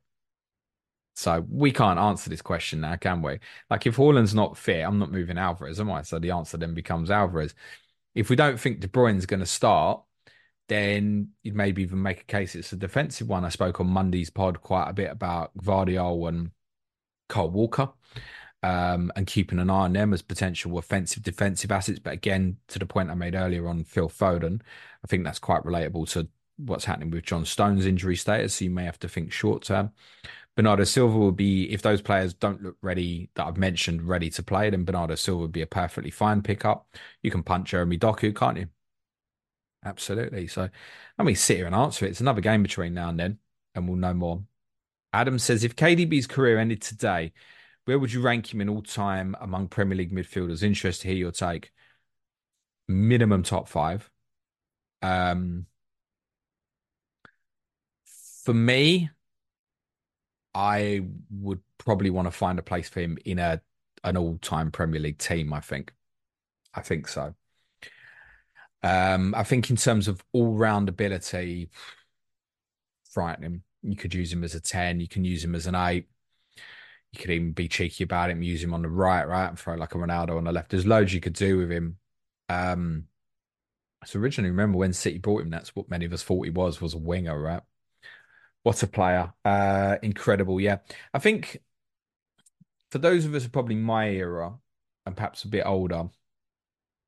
[1.16, 3.40] So we can't answer this question now, can we?
[3.68, 6.02] Like, if Haaland's not fit, I'm not moving Alvarez, am I?
[6.02, 7.54] So the answer then becomes Alvarez.
[8.14, 10.00] If we don't think De Bruyne's going to start,
[10.68, 13.44] then you'd maybe even make a case it's a defensive one.
[13.44, 16.50] I spoke on Monday's pod quite a bit about Gvardiol and
[17.28, 17.90] Kyle Walker
[18.62, 21.98] um, and keeping an eye on them as potential offensive defensive assets.
[21.98, 24.60] But again, to the point I made earlier on Phil Foden,
[25.04, 28.56] I think that's quite relatable to what's happening with John Stones' injury status.
[28.56, 29.92] So you may have to think short term.
[30.56, 34.42] Bernardo Silva will be, if those players don't look ready that I've mentioned, ready to
[34.42, 36.88] play, then Bernardo Silva would be a perfectly fine pickup.
[37.22, 38.66] You can punt Jeremy Doku, can't you?
[39.84, 40.48] Absolutely.
[40.48, 40.68] So
[41.16, 42.10] let me sit here and answer it.
[42.10, 43.38] It's another game between now and then,
[43.76, 44.42] and we'll know more.
[45.12, 47.32] Adam says, if KDB's career ended today,
[47.84, 50.62] where would you rank him in all time among Premier League midfielders?
[50.62, 51.72] Interest to hear your take.
[52.86, 54.10] Minimum top five.
[55.00, 55.66] Um,
[58.44, 59.10] for me,
[60.54, 63.60] I would probably want to find a place for him in a
[64.04, 65.52] an all time Premier League team.
[65.52, 65.92] I think,
[66.74, 67.34] I think so.
[68.82, 71.70] Um, I think in terms of all round ability,
[73.12, 73.62] frightening.
[73.82, 75.00] You could use him as a ten.
[75.00, 76.08] You can use him as an eight.
[77.12, 79.74] You could even be cheeky about him, use him on the right, right, and throw
[79.76, 80.70] like a Ronaldo on the left.
[80.70, 81.96] There's loads you could do with him.
[82.50, 83.04] Um,
[84.04, 85.50] so originally, remember when City bought him?
[85.50, 87.62] That's what many of us thought he was was a winger, right?
[88.62, 89.32] What a player.
[89.44, 90.60] Uh, incredible.
[90.60, 90.78] Yeah.
[91.14, 91.58] I think
[92.90, 94.54] for those of us who are probably my era
[95.06, 96.08] and perhaps a bit older,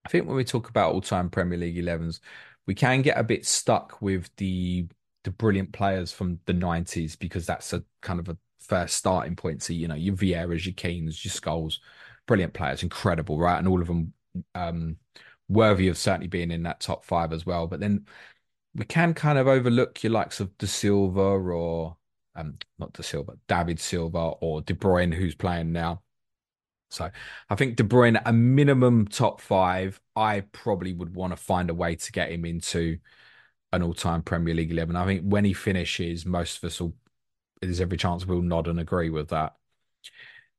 [0.05, 2.21] I think when we talk about all time Premier League 11s,
[2.67, 4.87] we can get a bit stuck with the
[5.25, 9.63] the brilliant players from the 90s because that's a kind of a first starting point.
[9.63, 11.79] So, you know, your Vieiras, your Keanes, your Scholes,
[12.27, 13.59] brilliant players, incredible, right?
[13.59, 14.13] And all of them
[14.55, 14.97] um,
[15.49, 17.67] worthy of certainly being in that top five as well.
[17.67, 18.07] But then
[18.75, 21.97] we can kind of overlook your likes of De Silva or
[22.37, 26.03] um, not De Silva, David Silva or De Bruyne, who's playing now.
[26.91, 27.11] So
[27.49, 31.75] I think De Bruyne, a minimum top five, I probably would want to find a
[31.75, 32.99] way to get him into
[33.73, 34.97] an all-time Premier League eleven.
[34.97, 36.95] I think when he finishes, most of us will.
[37.61, 39.55] There's every chance we'll nod and agree with that.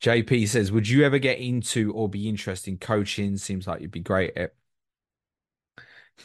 [0.01, 3.37] JP says, "Would you ever get into or be interested in coaching?
[3.37, 4.53] Seems like you'd be great at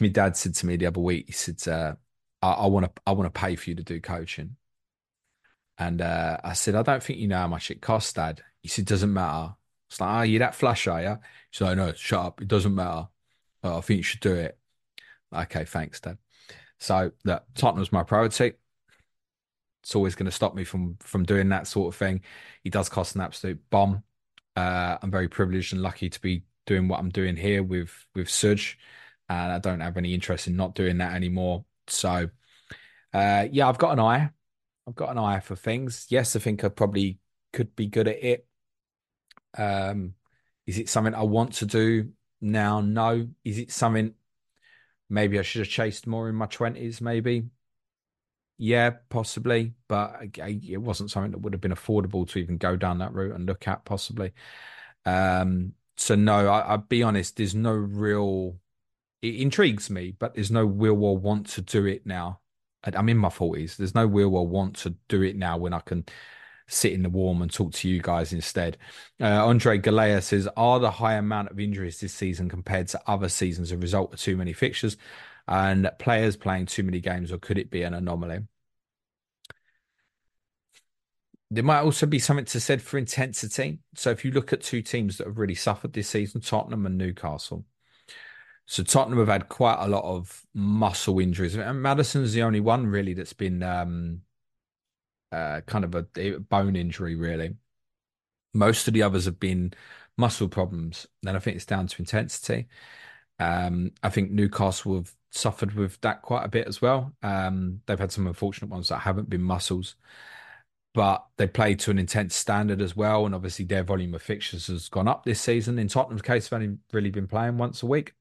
[0.01, 1.93] my dad said to me the other week, he said, uh,
[2.41, 4.55] I want to I want to pay for you to do coaching.
[5.77, 8.41] And uh, I said, I don't think you know how much it costs, Dad.
[8.61, 9.55] He said, doesn't matter.
[9.89, 11.17] It's like, oh, you that flash, are you?
[11.51, 12.41] He said, no, shut up.
[12.41, 13.07] It doesn't matter.
[13.63, 14.57] I think you should do it.
[15.33, 16.17] Okay, thanks, Dad.
[16.79, 18.53] So that Tottenham's my priority.
[19.83, 22.21] It's always going to stop me from from doing that sort of thing.
[22.63, 24.03] He does cost an absolute bomb.
[24.55, 28.27] Uh, I'm very privileged and lucky to be doing what I'm doing here with with
[28.27, 28.75] Suj
[29.29, 31.65] and I don't have any interest in not doing that anymore.
[31.87, 32.29] So,
[33.13, 34.29] uh, yeah, I've got an eye.
[34.87, 36.07] I've got an eye for things.
[36.09, 37.19] Yes, I think I probably
[37.51, 38.47] could be good at it.
[39.57, 40.13] Um,
[40.65, 42.79] is it something I want to do now?
[42.81, 43.27] No.
[43.43, 44.13] Is it something
[45.09, 47.01] maybe I should have chased more in my twenties?
[47.01, 47.45] Maybe.
[48.59, 52.97] Yeah, possibly, but it wasn't something that would have been affordable to even go down
[52.99, 53.85] that route and look at.
[53.85, 54.33] Possibly.
[55.05, 57.35] Um, so no, I, I'll be honest.
[57.37, 58.59] There's no real
[59.21, 62.41] it intrigues me, but there's no will or want to do it now.
[62.83, 63.77] I'm in my forties.
[63.77, 66.05] There's no will or want to do it now when I can
[66.67, 68.77] sit in the warm and talk to you guys instead.
[69.21, 73.29] Uh, Andre Galea says, "Are the high amount of injuries this season compared to other
[73.29, 74.97] seasons a result of too many fixtures
[75.47, 78.39] and players playing too many games, or could it be an anomaly?"
[81.49, 83.79] There might also be something to said for intensity.
[83.95, 86.97] So if you look at two teams that have really suffered this season, Tottenham and
[86.97, 87.65] Newcastle,
[88.65, 92.85] so Tottenham have had quite a lot of muscle injuries, and Maddison's the only one
[92.85, 94.23] really that's been um,
[95.31, 97.15] uh, kind of a, a, bone injury.
[97.15, 97.55] Really,
[98.53, 99.73] most of the others have been
[100.17, 101.07] muscle problems.
[101.25, 102.67] And I think it's down to intensity.
[103.39, 107.13] Um, I think Newcastle have suffered with that quite a bit as well.
[107.21, 109.95] Um, they've had some unfortunate ones that haven't been muscles,
[110.93, 113.25] but they played to an intense standard as well.
[113.25, 115.79] And obviously, their volume of fixtures has gone up this season.
[115.79, 118.13] In Tottenham's case, they've only really been playing once a week.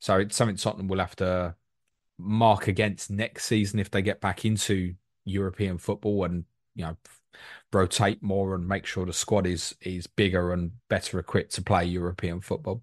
[0.00, 1.54] So it's something Tottenham will have to
[2.18, 6.96] mark against next season if they get back into European football and you know
[7.72, 11.84] rotate more and make sure the squad is is bigger and better equipped to play
[11.84, 12.82] European football.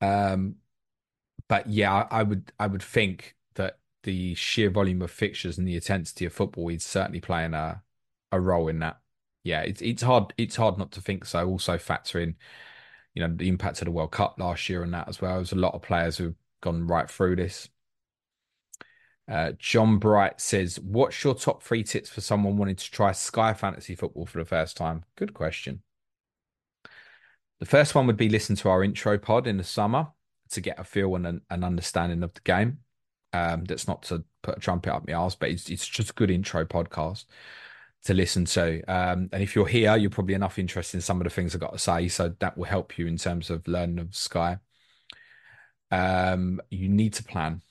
[0.00, 0.56] Um,
[1.48, 5.74] but yeah, I, would I would think that the sheer volume of fixtures and the
[5.74, 7.82] intensity of football is certainly playing a
[8.32, 9.00] a role in that.
[9.44, 11.46] Yeah, it's it's hard it's hard not to think so.
[11.48, 12.36] Also factor in
[13.14, 15.36] you know the impact of the World Cup last year and that as well.
[15.36, 17.68] There's a lot of players who've gone right through this.
[19.30, 23.54] Uh, John Bright says, "What's your top three tips for someone wanting to try Sky
[23.54, 25.82] Fantasy Football for the first time?" Good question.
[27.60, 30.08] The first one would be listen to our intro pod in the summer
[30.50, 32.78] to get a feel and an, an understanding of the game.
[33.32, 36.14] Um, that's not to put a trumpet up my arse, but it's, it's just a
[36.14, 37.26] good intro podcast
[38.04, 38.82] to listen to.
[38.84, 41.60] Um, and if you're here, you're probably enough interested in some of the things I've
[41.60, 42.08] got to say.
[42.08, 44.58] So that will help you in terms of learning of Sky.
[45.90, 47.62] Um, you need to plan.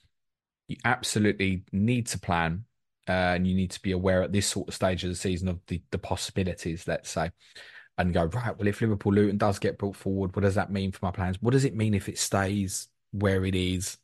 [0.69, 2.65] You absolutely need to plan
[3.08, 5.47] uh, and you need to be aware at this sort of stage of the season
[5.47, 7.32] of the, the possibilities, let's say,
[7.97, 10.91] and go, right, well, if Liverpool Luton does get brought forward, what does that mean
[10.91, 11.41] for my plans?
[11.41, 13.97] What does it mean if it stays where it is?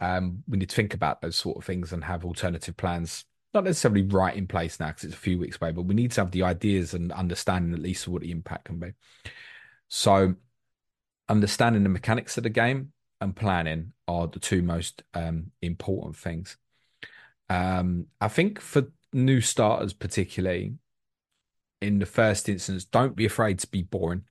[0.00, 3.24] Um, we need to think about those sort of things and have alternative plans,
[3.54, 6.12] not necessarily right in place now because it's a few weeks away, but we need
[6.12, 8.92] to have the ideas and understanding at least what the impact can be.
[9.88, 10.34] So,
[11.30, 16.56] understanding the mechanics of the game and planning are the two most um, important things.
[17.48, 20.74] Um, I think for new starters, particularly
[21.80, 24.24] in the first instance, don't be afraid to be boring.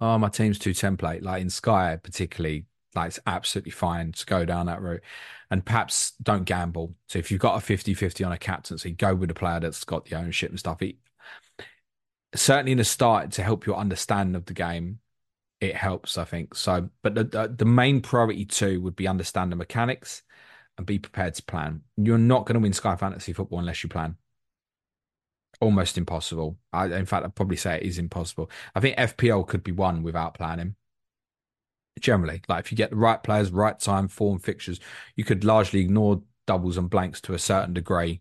[0.00, 1.22] Oh, my team's too template.
[1.22, 5.02] Like in Sky, particularly, like it's absolutely fine to go down that route.
[5.50, 6.94] And perhaps don't gamble.
[7.08, 9.84] So if you've got a 50 50 on a captaincy, go with a player that's
[9.84, 10.82] got the ownership and stuff.
[10.82, 10.96] It,
[12.34, 14.98] certainly in the start, to help your understanding of the game,
[15.64, 16.54] it helps, I think.
[16.54, 20.22] So, but the, the, main priority too would be understand the mechanics
[20.76, 21.82] and be prepared to plan.
[21.96, 24.16] You're not going to win Sky Fantasy Football unless you plan.
[25.60, 26.58] Almost impossible.
[26.72, 28.50] I, in fact, I'd probably say it is impossible.
[28.74, 30.74] I think FPL could be won without planning.
[32.00, 34.80] Generally, like if you get the right players, right time, form, fixtures,
[35.14, 38.20] you could largely ignore doubles and blanks to a certain degree,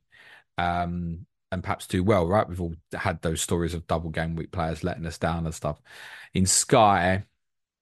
[0.60, 2.28] um, and perhaps do well.
[2.28, 5.56] Right, we've all had those stories of double game week players letting us down and
[5.56, 5.82] stuff.
[6.36, 7.26] In Sky,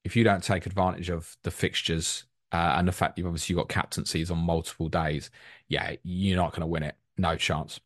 [0.04, 3.70] if you don't take advantage of the fixtures uh, and the fact you've obviously got
[3.70, 5.30] captaincies on multiple days,
[5.68, 6.96] yeah, you're not going to win it.
[7.18, 7.80] No chance.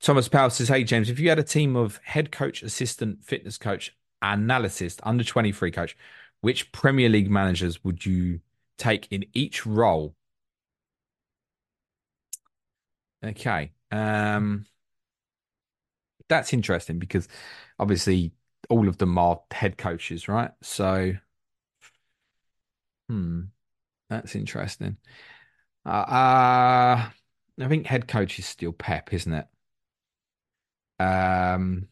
[0.00, 3.58] Thomas Powell says, Hey, James, if you had a team of head coach, assistant, fitness
[3.58, 5.96] coach, analyst, under 23 coach,
[6.40, 8.40] which Premier League managers would you
[8.78, 10.14] take in each role?
[13.24, 13.72] Okay.
[13.90, 14.64] Um,
[16.28, 17.28] that's interesting because
[17.78, 18.32] obviously
[18.68, 20.50] all of them are head coaches, right?
[20.62, 21.12] So,
[23.08, 23.42] hmm,
[24.08, 24.96] that's interesting.
[25.86, 27.10] Uh, uh
[27.60, 29.46] I think head coach is still Pep, isn't it?
[30.98, 31.88] Um,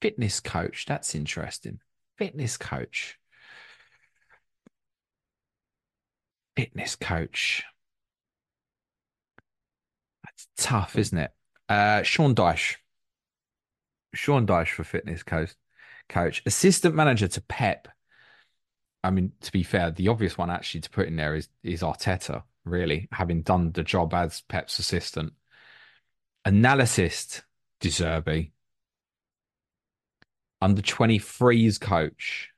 [0.00, 0.86] fitness coach.
[0.86, 1.80] That's interesting.
[2.18, 3.18] Fitness coach.
[6.56, 7.64] Fitness coach.
[10.24, 11.32] That's tough, isn't it?
[11.68, 12.76] Uh, Sean Dyche.
[14.14, 15.54] Sean Dyche for fitness coach.
[16.08, 17.88] Coach, assistant manager to Pep.
[19.02, 21.82] I mean, to be fair, the obvious one actually to put in there is is
[21.82, 22.44] Arteta.
[22.64, 25.32] Really, having done the job as Pep's assistant
[26.46, 27.42] analyst
[27.80, 28.52] De Zerbi,
[30.60, 32.50] under 23s coach.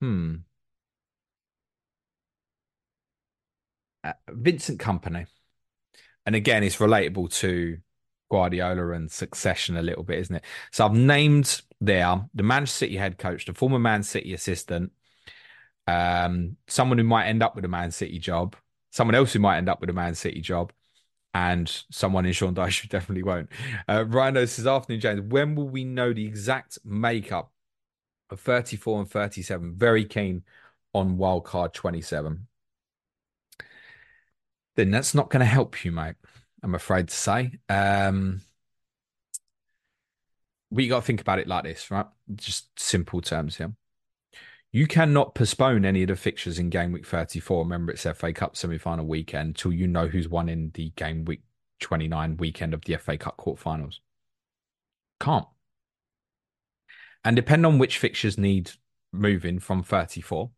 [0.00, 0.44] Hmm.
[4.28, 5.26] Vincent Kompany.
[6.26, 7.78] And again, it's relatable to
[8.30, 10.44] Guardiola and succession a little bit, isn't it?
[10.70, 14.92] So I've named there the Manchester City head coach, the former Man City assistant,
[15.86, 18.54] um, someone who might end up with a Man City job,
[18.90, 20.72] someone else who might end up with a Man City job,
[21.34, 23.48] and someone in Sean Dyche who definitely won't.
[23.88, 27.52] Uh, Rhino says, Afternoon, James, when will we know the exact makeup
[28.30, 29.74] of 34 and 37?
[29.76, 30.42] Very keen
[30.92, 32.46] on wildcard 27.
[34.80, 36.14] Then that's not going to help you, mate.
[36.62, 37.58] I'm afraid to say.
[37.68, 38.40] Um,
[40.70, 42.06] we got to think about it like this, right?
[42.34, 43.74] Just simple terms here.
[44.72, 47.62] You cannot postpone any of the fixtures in game week 34.
[47.62, 51.26] Remember, it's FA Cup semi final weekend until you know who's won in the game
[51.26, 51.42] week
[51.80, 53.96] 29 weekend of the FA Cup quarterfinals.
[55.20, 55.46] Can't.
[57.22, 58.70] And depend on which fixtures need
[59.12, 60.50] moving from 34,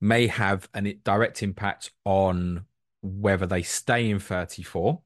[0.00, 2.64] may have a direct impact on
[3.02, 5.00] whether they stay in 34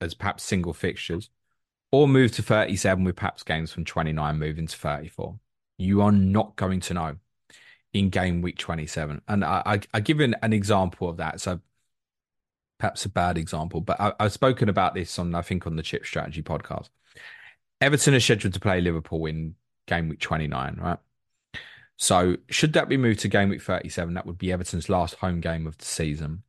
[0.00, 1.30] as perhaps single fixtures
[1.90, 5.38] or move to 37 with perhaps games from 29 moving to 34
[5.78, 7.16] you are not going to know
[7.92, 9.20] in game week 27.
[9.28, 11.40] And I, I, I give an, an example of that.
[11.40, 11.60] So
[12.78, 15.82] perhaps a bad example, but I, have spoken about this on, I think, on the
[15.82, 16.88] Chip Strategy podcast.
[17.80, 19.54] Everton is scheduled to play Liverpool in
[19.86, 20.98] game week 29, right?
[21.96, 25.40] So should that be moved to game week 37, that would be Everton's last home
[25.40, 26.42] game of the season.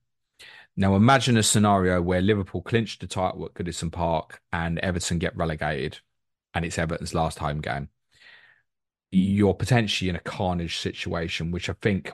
[0.75, 5.37] Now imagine a scenario where Liverpool clinch the title at Goodison Park and Everton get
[5.37, 5.99] relegated
[6.53, 7.89] and it's Everton's last home game
[9.13, 12.13] you're potentially in a carnage situation, which I think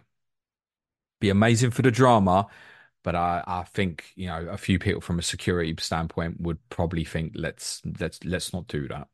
[1.21, 2.47] be amazing for the drama.
[3.03, 7.05] But I, I think you know a few people from a security standpoint would probably
[7.05, 9.07] think let's let's let's not do that.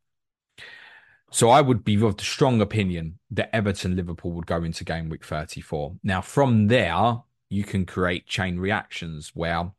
[1.31, 5.09] So I would be of the strong opinion that Everton Liverpool would go into game
[5.09, 5.97] week 34.
[6.03, 7.17] Now from there
[7.49, 9.71] you can create chain reactions where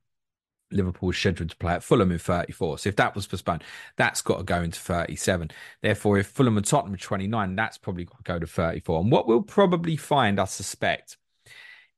[0.70, 2.78] Liverpool is scheduled to play at Fulham in 34.
[2.78, 3.62] So if that was postponed,
[3.96, 5.50] that's got to go into 37.
[5.82, 9.00] Therefore, if Fulham and Tottenham are 29, that's probably got to go to 34.
[9.00, 11.16] And what we'll probably find, I suspect,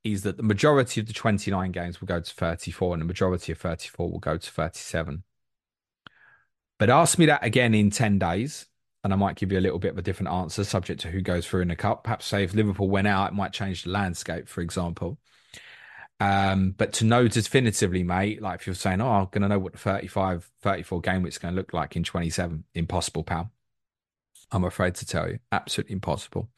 [0.05, 3.53] is that the majority of the 29 games will go to 34 and the majority
[3.53, 5.23] of 34 will go to 37.
[6.79, 8.67] But ask me that again in 10 days,
[9.09, 11.23] and I might give you a little bit of a different answer, subject to who
[11.23, 12.05] goes through in the cup.
[12.05, 15.19] Perhaps say if Liverpool went out, it might change the landscape, for example.
[16.21, 19.59] Um, but to know definitively, mate, like if you're saying, oh, I'm going to know
[19.59, 23.51] what the 35, 34 game week's going to look like in 27, impossible, pal.
[24.53, 26.51] I'm afraid to tell you, absolutely impossible.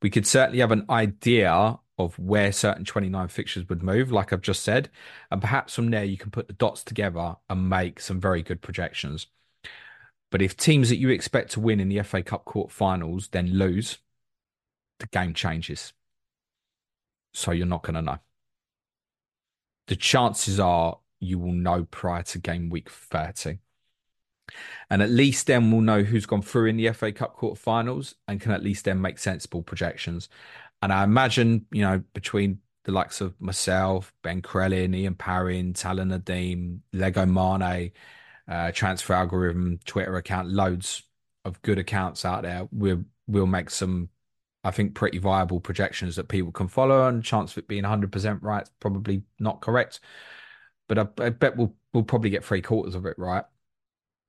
[0.00, 4.40] We could certainly have an idea of where certain 29 fixtures would move, like I've
[4.40, 4.88] just said.
[5.30, 8.62] And perhaps from there, you can put the dots together and make some very good
[8.62, 9.26] projections.
[10.30, 13.98] But if teams that you expect to win in the FA Cup quarterfinals then lose,
[14.98, 15.92] the game changes.
[17.32, 18.18] So you're not going to know
[19.88, 23.58] the chances are you will know prior to game week 30.
[24.88, 28.40] And at least then we'll know who's gone through in the FA Cup quarterfinals and
[28.40, 30.28] can at least then make sensible projections.
[30.80, 36.10] And I imagine, you know, between the likes of myself, Ben Crellin, Ian Parry, Talon
[36.10, 37.90] Nadim, Lego Mane,
[38.48, 41.02] uh, Transfer Algorithm, Twitter account, loads
[41.44, 42.68] of good accounts out there.
[42.72, 44.08] We'll, we'll make some
[44.64, 47.08] I think, pretty viable projections that people can follow.
[47.08, 50.00] And chance of it being 100% right, probably not correct.
[50.88, 53.44] But I, I, bet we'll we'll probably get three quarters of it right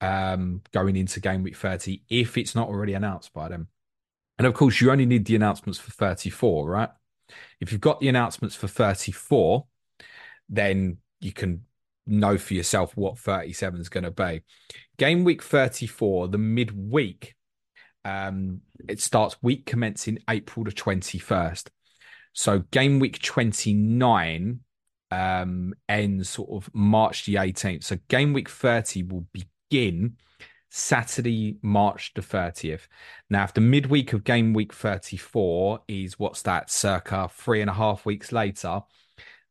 [0.01, 3.67] um, going into game week 30 if it's not already announced by them.
[4.37, 6.89] And of course, you only need the announcements for 34, right?
[7.59, 9.65] If you've got the announcements for 34,
[10.47, 11.65] then you can
[12.07, 14.41] know for yourself what 37 is going to be.
[14.97, 17.35] Game week 34, the midweek
[18.05, 21.67] um, it starts week commencing April the 21st.
[22.33, 24.59] So game week 29
[25.11, 27.83] um, ends sort of March the 18th.
[27.83, 30.15] So game week 30 will begin
[30.69, 32.87] Saturday, March the 30th.
[33.29, 37.73] Now, if the midweek of game week 34 is what's that, circa three and a
[37.73, 38.81] half weeks later,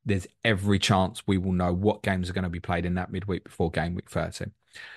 [0.08, 3.12] there's every chance we will know what games are going to be played in that
[3.12, 4.46] midweek before game week 30.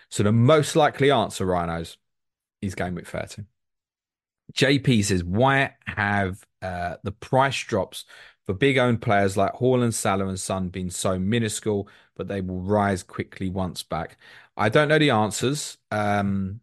[0.09, 1.97] So the most likely answer, Rhinos,
[2.61, 3.43] is game week 30.
[4.53, 8.05] JP says, why have uh, the price drops
[8.45, 12.61] for big owned players like Haaland, Salah, and Son been so minuscule, but they will
[12.61, 14.17] rise quickly once back?
[14.57, 15.77] I don't know the answers.
[15.91, 16.61] Um,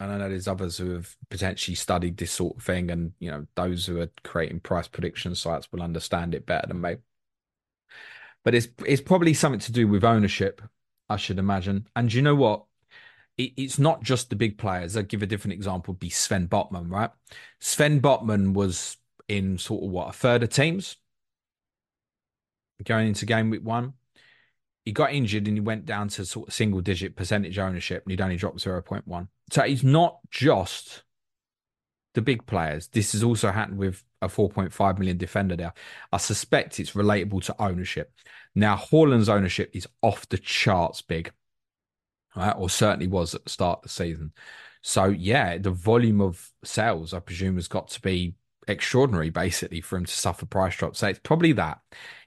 [0.00, 3.30] and I know there's others who have potentially studied this sort of thing, and you
[3.30, 6.96] know those who are creating price prediction sites will understand it better than me.
[8.44, 10.62] But it's it's probably something to do with ownership,
[11.08, 11.88] I should imagine.
[11.96, 12.64] And you know what?
[13.36, 14.96] it, it's not just the big players.
[14.96, 17.10] I'll give a different example, be Sven Botman, right?
[17.60, 18.96] Sven Botman was
[19.28, 20.96] in sort of what, a third of teams
[22.84, 23.94] going into game week one.
[24.84, 28.10] He got injured and he went down to sort of single digit percentage ownership and
[28.10, 29.28] he'd only dropped 0.1.
[29.50, 31.04] So he's not just
[32.12, 32.88] the big players.
[32.88, 35.74] This has also happened with a 4.5 million defender there.
[36.12, 38.12] I suspect it's relatable to ownership.
[38.54, 41.32] Now, Haaland's ownership is off the charts big
[42.36, 42.54] right?
[42.56, 44.32] Or certainly was at the start of the season.
[44.82, 48.34] So yeah, the volume of sales, I presume, has got to be
[48.68, 50.98] extraordinary, basically, for him to suffer price drops.
[50.98, 51.80] So it's probably that.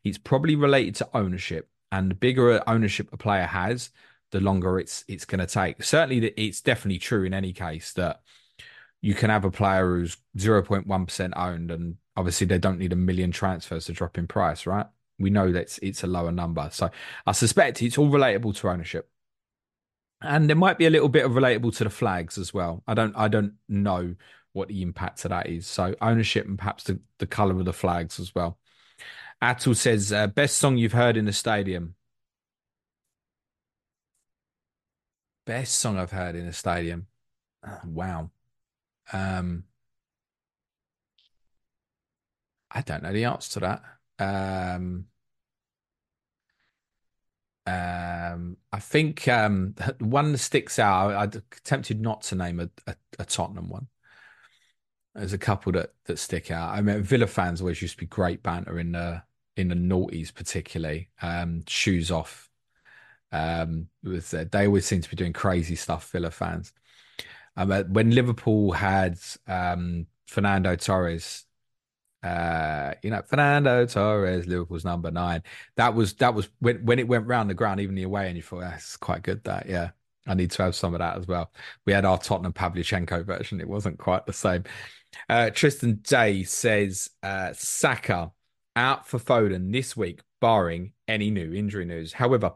[0.04, 3.91] It's probably related to ownership, and the bigger ownership a player has,
[4.32, 5.84] the longer it's it's going to take.
[5.84, 8.22] Certainly, it's definitely true in any case that
[9.02, 12.80] you can have a player who's zero point one percent owned, and obviously they don't
[12.80, 14.88] need a million transfers to drop in price, right?
[15.20, 16.91] We know that it's, a lower number, so
[17.26, 19.10] I suspect it's all relatable to ownership
[20.22, 22.84] and there might be a little bit of relatable to the flags as well.
[22.88, 24.16] I don't I don't know
[24.54, 25.68] what the impact of that is.
[25.68, 28.58] So ownership and perhaps the, the color of the flags as well.
[29.41, 31.95] Atul says uh, best song you've heard in the stadium.
[35.45, 37.08] Best song I've heard in the stadium.
[37.66, 38.32] Oh, wow.
[39.14, 39.64] Um,
[42.70, 43.84] I don't know the answer to that.
[44.20, 45.05] Um,
[47.66, 51.12] um, I think um, one that sticks out.
[51.12, 53.88] I, I tempted not to name a, a, a, Tottenham one.
[55.16, 56.72] There's a couple that that stick out.
[56.72, 59.24] I mean, Villa fans always used to be great banter in the
[59.58, 61.10] in the noughties, particularly.
[61.22, 62.49] Um, shoes off.
[63.32, 66.12] Um, with uh, they always seem to be doing crazy stuff.
[66.12, 66.72] Villa fans.
[67.58, 71.45] Um, uh, when Liverpool had um, Fernando Torres
[72.24, 75.43] uh, you know, Fernando Torres, Liverpool's number nine.
[75.76, 78.36] That was that was when when it went round the ground, even the away, and
[78.36, 79.43] you thought that's quite good.
[79.43, 79.91] That yeah,
[80.26, 81.51] I need to have some of that as well.
[81.86, 83.62] We had our Tottenham Pavlyuchenko version.
[83.62, 84.64] It wasn't quite the same.
[85.30, 88.32] Uh, Tristan Day says uh, Saka
[88.76, 92.14] out for Foden this week, barring any new injury news.
[92.14, 92.53] However,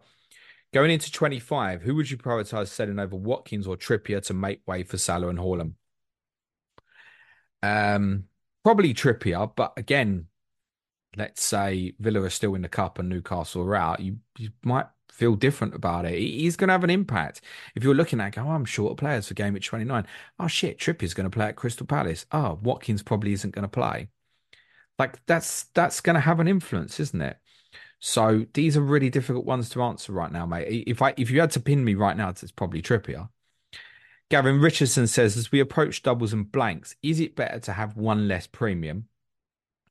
[0.74, 4.84] Going into 25, who would you prioritize selling over Watkins or Trippier to make way
[4.84, 5.74] for Salah and Haaland?
[7.62, 8.26] Um,
[8.64, 10.28] probably Trippier, but again,
[11.18, 14.88] let's say Villa are still in the cup and Newcastle are out, you, you might
[15.12, 16.18] feel different about it.
[16.18, 17.42] He's going to have an impact.
[17.76, 20.08] If you're looking at, go, oh, I'm short of players for game at 29.
[20.40, 22.26] Oh, shit, Trippier's going to play at Crystal Palace.
[22.32, 24.08] Oh, Watkins probably isn't going to play.
[24.98, 27.38] Like that's that's going to have an influence, isn't it?
[28.02, 30.84] So these are really difficult ones to answer right now, mate.
[30.88, 33.30] If I if you had to pin me right now, it's probably Trippier.
[34.30, 38.28] Gavin Richardson says, as we approach doubles and blanks, is it better to have one
[38.28, 39.08] less premium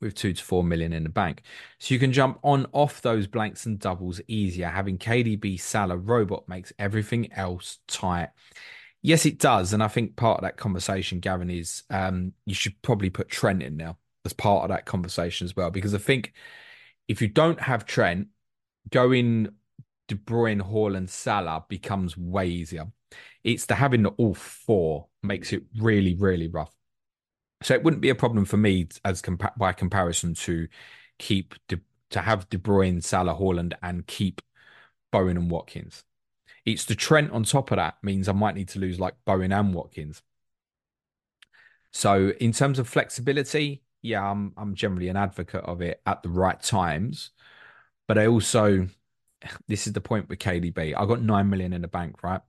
[0.01, 1.43] with two to four million in the bank?
[1.79, 4.69] So you can jump on off those blanks and doubles easier.
[4.69, 8.31] Having KDB Salah robot makes everything else tight.
[9.03, 9.73] Yes, it does.
[9.73, 13.63] And I think part of that conversation, Gavin, is um, you should probably put Trent
[13.63, 15.71] in now as part of that conversation as well.
[15.71, 16.33] Because I think
[17.11, 18.29] if you don't have Trent,
[18.89, 19.49] going
[20.07, 22.87] De Bruyne, Hall, and Salah becomes way easier.
[23.43, 26.73] It's the having all four makes it really, really rough.
[27.65, 30.69] So it wouldn't be a problem for me as compa- by comparison to
[31.19, 31.81] keep De-
[32.11, 34.41] to have De Bruyne, Salah, Haaland, and keep
[35.11, 36.05] Bowen and Watkins.
[36.65, 39.51] It's the Trent on top of that means I might need to lose like Bowen
[39.51, 40.23] and Watkins.
[41.91, 46.29] So in terms of flexibility, yeah, I'm I'm generally an advocate of it at the
[46.29, 47.31] right times,
[48.09, 48.89] but I also
[49.69, 50.95] this is the point with KDB.
[50.97, 52.41] I got nine million in the bank, right?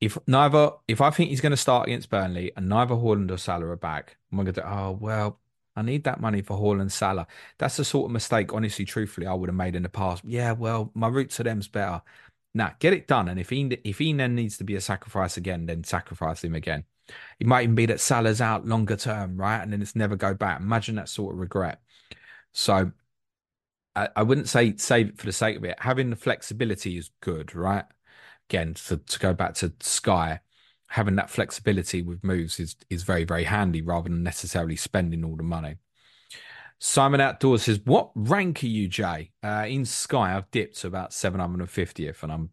[0.00, 3.38] If neither, if I think he's going to start against Burnley and neither Haaland or
[3.38, 5.40] Salah are back, I'm going to oh well,
[5.76, 7.26] I need that money for Haaland Salah.
[7.58, 10.24] That's the sort of mistake, honestly, truthfully, I would have made in the past.
[10.24, 12.02] Yeah, well, my route to them's better.
[12.54, 13.28] Now, get it done.
[13.28, 16.54] And if he if he then needs to be a sacrifice again, then sacrifice him
[16.54, 16.84] again.
[17.38, 19.60] It might even be that Salah's out longer term, right?
[19.62, 20.60] And then it's never go back.
[20.60, 21.80] Imagine that sort of regret.
[22.52, 22.92] So
[23.94, 25.76] I, I wouldn't say save it for the sake of it.
[25.80, 27.84] Having the flexibility is good, right?
[28.48, 30.40] Again, to, to go back to Sky,
[30.88, 35.36] having that flexibility with moves is is very, very handy rather than necessarily spending all
[35.36, 35.76] the money.
[36.78, 39.32] Simon Outdoors says, What rank are you, Jay?
[39.42, 42.50] Uh, in Sky, I've dipped to about 750th, and I'm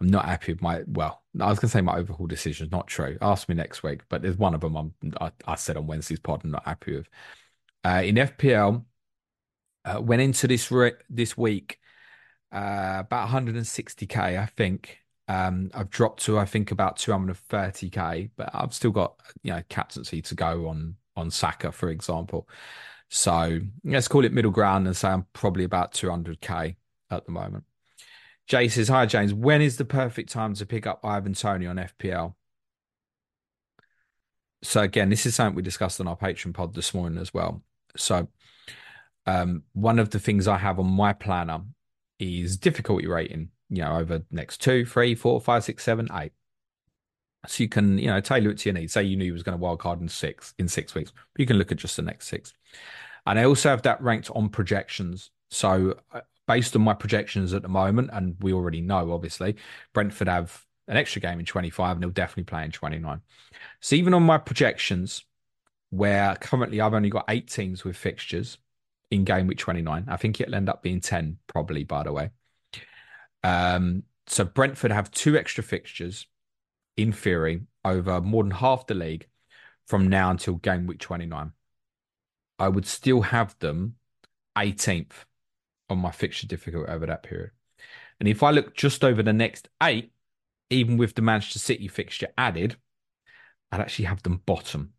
[0.00, 1.22] I'm not happy with my well.
[1.40, 3.16] I was going to say my overhaul decision is not true.
[3.22, 6.20] Ask me next week, but there's one of them I'm, I, I said on Wednesday's
[6.20, 7.08] pod I'm not happy with.
[7.84, 8.84] Uh, in FPL,
[9.84, 11.78] uh, went into this re- this week
[12.52, 14.98] uh, about 160k, I think.
[15.26, 20.22] Um, I've dropped to I think about 230k, but I've still got you know captaincy
[20.22, 22.48] to go on on Saka, for example.
[23.08, 26.76] So let's call it middle ground and say I'm probably about 200k
[27.10, 27.64] at the moment.
[28.46, 29.32] Jay says, Hi, James.
[29.32, 32.34] When is the perfect time to pick up Ivan Toney on FPL?
[34.62, 37.62] So, again, this is something we discussed on our Patreon pod this morning as well.
[37.96, 38.28] So,
[39.26, 41.62] um, one of the things I have on my planner
[42.18, 46.32] is difficulty rating, you know, over next two, three, four, five, six, seven, eight.
[47.46, 48.94] So you can, you know, tailor it to your needs.
[48.94, 51.46] Say you knew you was going to wild card in six in six weeks, you
[51.46, 52.54] can look at just the next six.
[53.26, 55.30] And I also have that ranked on projections.
[55.50, 59.56] So uh, based on my projections at the moment, and we already know, obviously,
[59.92, 63.20] Brentford have an extra game in 25 and they'll definitely play in 29.
[63.80, 65.24] So even on my projections,
[65.90, 68.58] where currently I've only got eight teams with fixtures
[69.10, 72.30] in game week 29, I think it'll end up being 10, probably, by the way.
[73.42, 76.26] Um, so Brentford have two extra fixtures
[76.96, 79.26] in theory over more than half the league
[79.86, 81.52] from now until game week 29.
[82.58, 83.96] I would still have them
[84.56, 85.24] 18th
[85.90, 87.50] on my fixture difficulty over that period.
[88.20, 90.12] And if I look just over the next eight,
[90.70, 92.76] even with the Manchester City fixture added,
[93.70, 94.92] I'd actually have them bottom.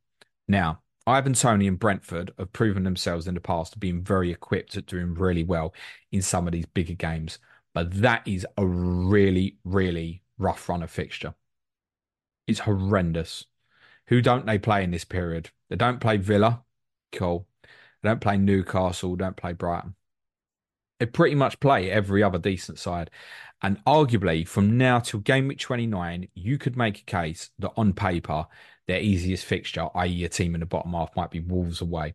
[0.47, 4.75] Now, Ivan Toney and Brentford have proven themselves in the past to being very equipped
[4.75, 5.73] at doing really well
[6.11, 7.39] in some of these bigger games.
[7.73, 11.35] But that is a really, really rough run of fixture.
[12.47, 13.45] It's horrendous.
[14.07, 15.49] Who don't they play in this period?
[15.69, 16.63] They don't play Villa.
[17.11, 17.47] Cool.
[18.01, 19.15] They don't play Newcastle.
[19.15, 19.95] Don't play Brighton
[20.99, 23.09] they pretty much play every other decent side.
[23.61, 27.93] And arguably, from now till game week 29, you could make a case that on
[27.93, 28.45] paper,
[28.87, 32.13] their easiest fixture, i.e., a team in the bottom half, might be Wolves away.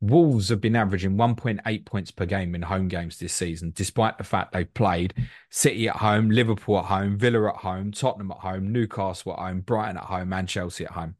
[0.00, 4.24] Wolves have been averaging 1.8 points per game in home games this season, despite the
[4.24, 5.12] fact they've played
[5.50, 9.60] City at home, Liverpool at home, Villa at home, Tottenham at home, Newcastle at home,
[9.60, 11.16] Brighton at home, and Chelsea at home.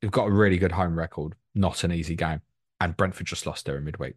[0.00, 2.40] They've got a really good home record, not an easy game
[2.82, 4.14] and Brentford just lost there in midweek.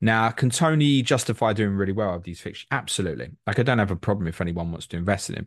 [0.00, 2.66] Now, can Toney justify doing really well of these fixtures?
[2.70, 3.30] Absolutely.
[3.46, 5.46] Like, I don't have a problem if anyone wants to invest in him.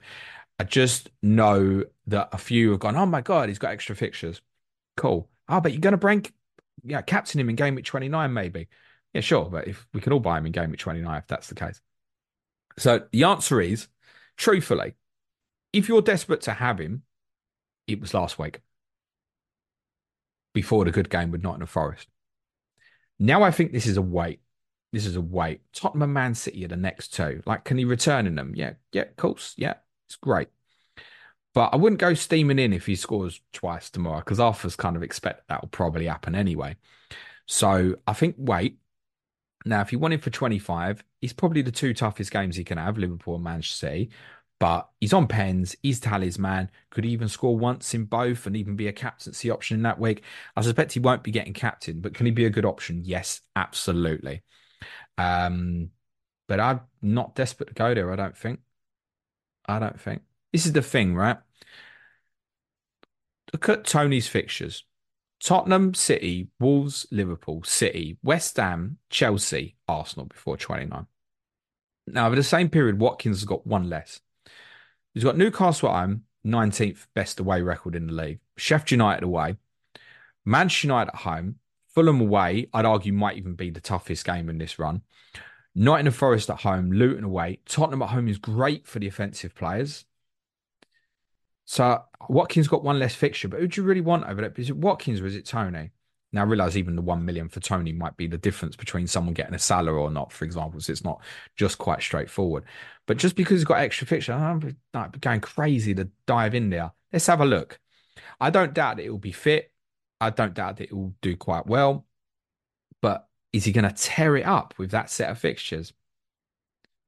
[0.57, 4.41] I just know that a few have gone, oh my God, he's got extra fixtures.
[4.97, 5.29] Cool.
[5.47, 6.25] Oh, but you're going to bring,
[6.83, 8.67] yeah, captain him in game week 29, maybe.
[9.13, 9.45] Yeah, sure.
[9.45, 11.81] But if we can all buy him in game week 29, if that's the case.
[12.79, 13.87] So the answer is,
[14.37, 14.95] truthfully,
[15.71, 17.03] if you're desperate to have him,
[17.85, 18.61] it was last week
[20.53, 22.07] before the good game with Nottingham Forest.
[23.19, 24.41] Now I think this is a wait.
[24.91, 25.61] This is a wait.
[25.73, 27.41] Tottenham Man City are the next two.
[27.45, 28.53] Like, can he return in them?
[28.55, 29.53] Yeah, yeah, of course.
[29.57, 29.75] Yeah,
[30.07, 30.47] it's great.
[31.53, 35.03] But I wouldn't go steaming in if he scores twice tomorrow because Arthur's kind of
[35.03, 36.75] expect that will probably happen anyway.
[37.45, 38.77] So I think wait.
[39.65, 42.77] Now, if you want him for 25, he's probably the two toughest games he can
[42.77, 44.11] have, Liverpool and Manchester City.
[44.59, 48.87] But he's on pens, he's talisman, could even score once in both and even be
[48.87, 50.23] a captaincy option in that week.
[50.55, 53.01] I suspect he won't be getting captain, but can he be a good option?
[53.03, 54.43] Yes, absolutely.
[55.17, 55.89] Um,
[56.47, 58.61] but I'm not desperate to go there, I don't think.
[59.67, 60.21] I don't think.
[60.53, 61.37] This is the thing, right?
[63.51, 64.83] Look at Toney's fixtures.
[65.41, 71.05] Tottenham, City, Wolves, Liverpool, City, West Ham, Chelsea, Arsenal before 29.
[72.07, 74.21] Now, over the same period, Watkins has got one less.
[75.15, 78.39] He's got Newcastle at home, 19th best away record in the league.
[78.57, 79.55] Sheffield United away,
[80.43, 81.55] Manchester United at home,
[81.87, 85.01] Fulham away, I'd argue might even be the toughest game in this run.
[85.73, 87.59] Nottingham Forest at home, Luton away.
[87.65, 90.03] Tottenham at home is great for the offensive players.
[91.63, 94.53] So Watkins got one less fixture, but who do you really want over there?
[94.57, 95.91] Is it Watkins or is it Toney?
[96.35, 99.33] Now I realise even the one million for Toney might be the difference between someone
[99.33, 100.81] getting a Salah or not, for example.
[100.81, 101.21] So it's not
[101.55, 102.65] just quite straightforward.
[103.07, 104.75] But just because he's got extra fixture, I'm
[105.21, 106.91] going crazy to dive in there.
[107.13, 107.79] Let's have a look.
[108.41, 109.71] I don't doubt that it will be fit.
[110.19, 112.05] I don't doubt that it will do quite well.
[113.01, 115.93] But is he going to tear it up with that set of fixtures?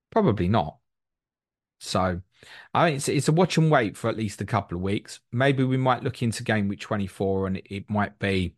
[0.10, 0.78] Probably not.
[1.82, 2.22] So
[2.74, 5.20] I mean, it's, it's a watch and wait for at least a couple of weeks.
[5.34, 8.56] Maybe we might look into game week 24 and it, it might be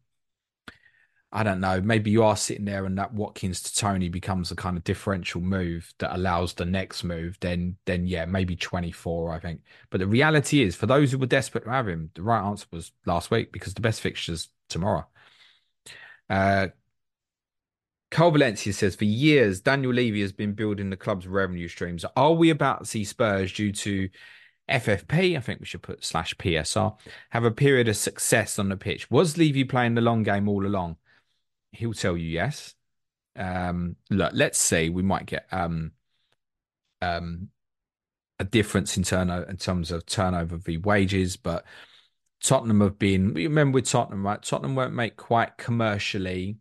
[1.31, 4.55] I don't know, maybe you are sitting there and that Watkins to Toney becomes a
[4.55, 9.39] kind of differential move that allows the next move, then then yeah, maybe 24, I
[9.39, 9.61] think.
[9.91, 12.65] But the reality is, for those who were desperate to have him, the right answer
[12.71, 15.05] was last week because the best fixtures tomorrow.
[16.29, 16.67] Uh
[18.11, 22.05] Carl Valencia says, for years, Daniel Levy has been building the club's revenue streams.
[22.15, 24.09] Are we about to see Spurs due to
[24.69, 26.97] FFP, I think we should put slash PSR,
[27.29, 29.11] have a period of success on the pitch?
[29.11, 30.97] Was Levy playing the long game all along?
[31.71, 32.75] He'll tell you yes.
[33.35, 35.91] Um, look, let's say We might get um,
[37.01, 37.49] um,
[38.39, 41.65] a difference in turnover in terms of turnover v wages, but
[42.41, 43.33] Tottenham have been.
[43.33, 44.41] Remember with Tottenham, right?
[44.41, 46.57] Tottenham won't make quite commercially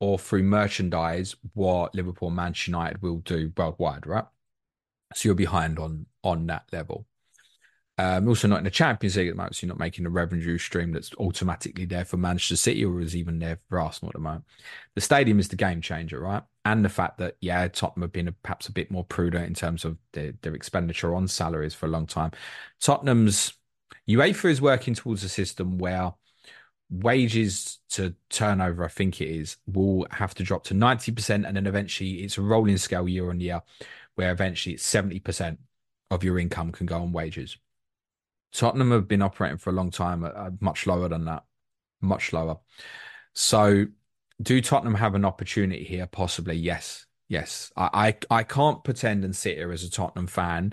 [0.00, 4.26] or through merchandise what Liverpool, Manchester United will do worldwide, right?
[5.14, 7.06] So you're behind on on that level.
[7.96, 10.10] Um, also not in the Champions League at the moment, so you're not making a
[10.10, 14.14] revenue stream that's automatically there for Manchester City or is even there for Arsenal at
[14.14, 14.44] the moment.
[14.96, 16.42] The stadium is the game changer, right?
[16.64, 19.84] And the fact that, yeah, Tottenham have been perhaps a bit more prudent in terms
[19.84, 22.32] of their, their expenditure on salaries for a long time.
[22.80, 23.54] Tottenham's
[24.08, 26.14] UEFA is working towards a system where
[26.90, 31.46] wages to turnover, I think it is, will have to drop to 90%.
[31.46, 33.62] And then eventually it's a rolling scale year on year
[34.16, 35.58] where eventually it's 70%
[36.10, 37.56] of your income can go on wages.
[38.54, 41.44] Tottenham have been operating for a long time at, at much lower than that,
[42.00, 42.58] much lower.
[43.34, 43.86] So,
[44.40, 46.06] do Tottenham have an opportunity here?
[46.06, 47.72] Possibly, yes, yes.
[47.76, 50.72] I, I, I can't pretend and sit here as a Tottenham fan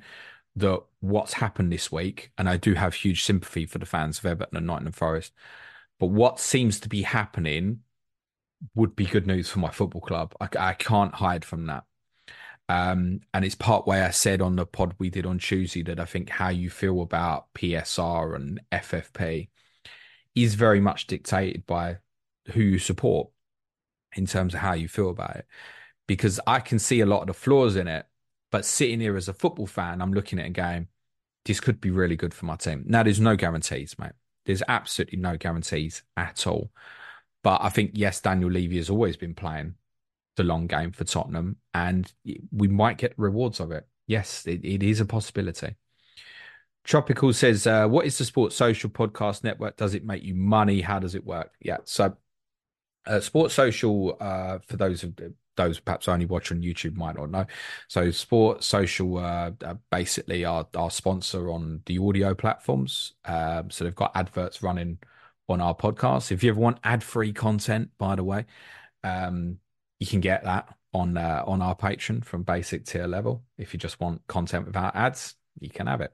[0.56, 4.26] that what's happened this week, and I do have huge sympathy for the fans of
[4.26, 5.34] Everton and Nottingham Forest,
[6.00, 7.80] but what seems to be happening
[8.76, 10.36] would be good news for my football club.
[10.40, 11.86] I, I can't hide from that.
[12.72, 16.00] Um, and it's part way I said on the pod we did on Tuesday that
[16.00, 19.50] I think how you feel about PSR and FFP
[20.36, 21.98] is very much dictated by
[22.54, 23.30] who you support
[24.16, 25.46] in terms of how you feel about it.
[26.08, 28.06] Because I can see a lot of the flaws in it,
[28.52, 30.88] but sitting here as a football fan, I'm looking at a game.
[31.44, 32.86] This could be really good for my team.
[32.88, 34.14] Now, there's no guarantees, mate.
[34.46, 36.72] There's absolutely no guarantees at all.
[37.44, 39.76] But I think yes, Daniel Levy has always been playing
[40.36, 42.12] the long game for Tottenham, and
[42.52, 43.88] we might get rewards of it.
[44.08, 45.76] Yes, it, it is a possibility.
[46.84, 49.78] Tropical says, uh, "What is the Sports Social Podcast Network?
[49.78, 50.82] Does it make you money?
[50.82, 52.16] How does it work?" Yeah, so
[53.06, 55.14] uh, Sports Social, uh, for those of
[55.58, 57.46] those perhaps only watch on YouTube might not know.
[57.88, 63.14] So Sport Social uh, uh, basically our our sponsor on the audio platforms.
[63.26, 65.00] Um, so they've got adverts running
[65.50, 66.32] on our podcast.
[66.32, 68.46] If you ever want ad free content, by the way,
[69.04, 69.58] um,
[70.02, 73.44] you can get that on uh, on our Patreon from basic tier level.
[73.60, 76.12] If you just want content without ads, you can have it.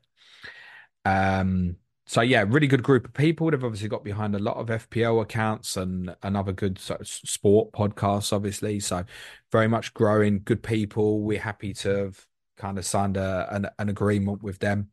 [1.05, 3.49] Um, so yeah, really good group of people.
[3.49, 7.71] They've obviously got behind a lot of FPL accounts and another good sort of sport
[7.71, 8.81] podcasts, obviously.
[8.81, 9.05] So
[9.53, 11.21] very much growing, good people.
[11.21, 12.25] We're happy to have
[12.57, 14.89] kind of signed a, an, an agreement with them.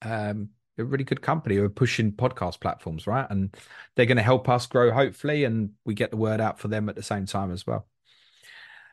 [0.00, 0.48] Um,
[0.78, 3.26] a really good company who are pushing podcast platforms, right?
[3.28, 3.54] And
[3.94, 6.88] they're going to help us grow, hopefully, and we get the word out for them
[6.88, 7.86] at the same time as well.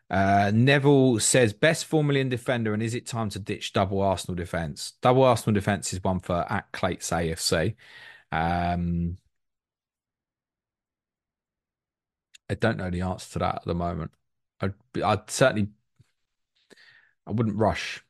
[0.10, 4.36] Uh, Neville says best four million defender, and is it time to ditch double Arsenal
[4.36, 4.94] defense?
[5.02, 7.76] Double Arsenal defense is one for at Clayts AFC.
[8.32, 9.18] Um,
[12.50, 14.12] I don't know the answer to that at the moment.
[14.60, 14.74] I'd,
[15.04, 15.70] I'd certainly,
[17.28, 18.04] I wouldn't rush.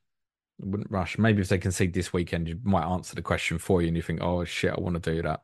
[0.61, 1.17] Wouldn't rush.
[1.17, 4.03] Maybe if they concede this weekend, you might answer the question for you, and you
[4.03, 5.41] think, "Oh shit, I want to do that."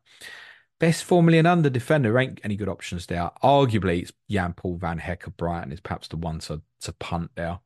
[0.78, 3.32] Best four million under defender ain't any good options there.
[3.41, 7.32] Arguably, it's Jan Paul Van Hecke of Brighton is perhaps the one to to punt
[7.36, 7.59] there,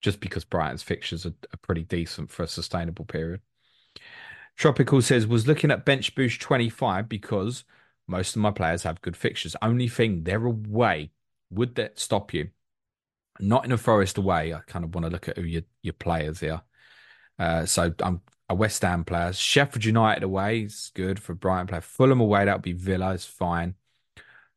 [0.00, 3.40] just because Brighton's fixtures are, are pretty decent for a sustainable period.
[4.56, 7.64] Tropical says was looking at bench boost twenty five because
[8.06, 9.56] most of my players have good fixtures.
[9.60, 11.10] Only thing they're away.
[11.50, 12.50] Would that stop you?
[13.40, 14.54] Not in a Forest away.
[14.54, 16.62] I kind of want to look at who your your players here.
[17.38, 19.32] Uh, so I'm a West Ham player.
[19.32, 21.80] Sheffield United away is good for Brighton player.
[21.80, 23.74] Fulham away, that would be Villa, is fine.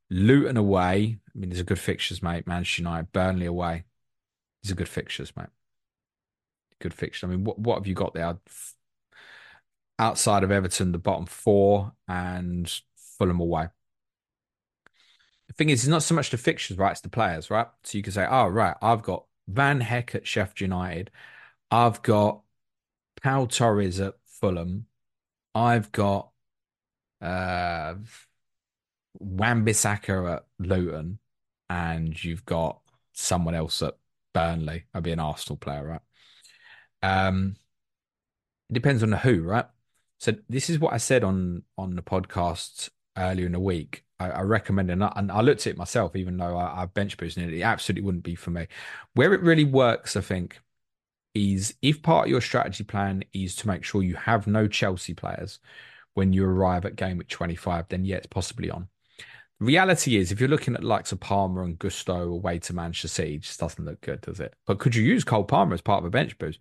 [0.10, 2.48] Luton away, I mean, these are good fixtures, mate.
[2.48, 3.84] Manchester United, Burnley away.
[4.64, 5.48] These are good fixtures, mate.
[6.80, 7.28] Good fixtures.
[7.28, 8.38] I mean, what, what have you got there?
[10.00, 12.72] Outside of Everton, the bottom four and
[13.18, 13.68] Fulham away.
[15.48, 16.92] The thing is, it's not so much the fixtures, right?
[16.92, 17.68] It's the players, right?
[17.84, 21.12] So you can say, oh, right, I've got Van Hecke at Sheffield United.
[21.72, 22.42] I've got
[23.22, 24.86] Pau Torres at Fulham.
[25.56, 26.32] I've got
[27.22, 27.96] uh,
[29.20, 31.20] at Luton,
[31.70, 32.80] and you've got
[33.14, 33.96] someone else at
[34.34, 34.86] Burnley.
[34.94, 36.02] I'd be an Arsenal player, right?
[37.02, 37.56] Um,
[38.70, 39.66] it depends on the who, right?
[40.20, 44.04] So this is what I said on on the podcast earlier in the week.
[44.20, 47.18] I, I recommend it, and I, looked at it myself, even though I, I bench
[47.18, 47.60] boosted it.
[47.60, 48.68] It absolutely wouldn't be for me.
[49.14, 50.60] Where it really works, I think,
[51.38, 55.14] is if part of your strategy plan is to make sure you have no Chelsea
[55.14, 55.60] players
[56.14, 58.88] when you arrive at game week 25, then yeah, it's possibly on.
[59.60, 63.36] Reality is, if you're looking at likes of Palmer and Gusto away to Manchester City,
[63.36, 64.54] it just doesn't look good, does it?
[64.66, 66.60] But could you use Cole Palmer as part of a bench boost?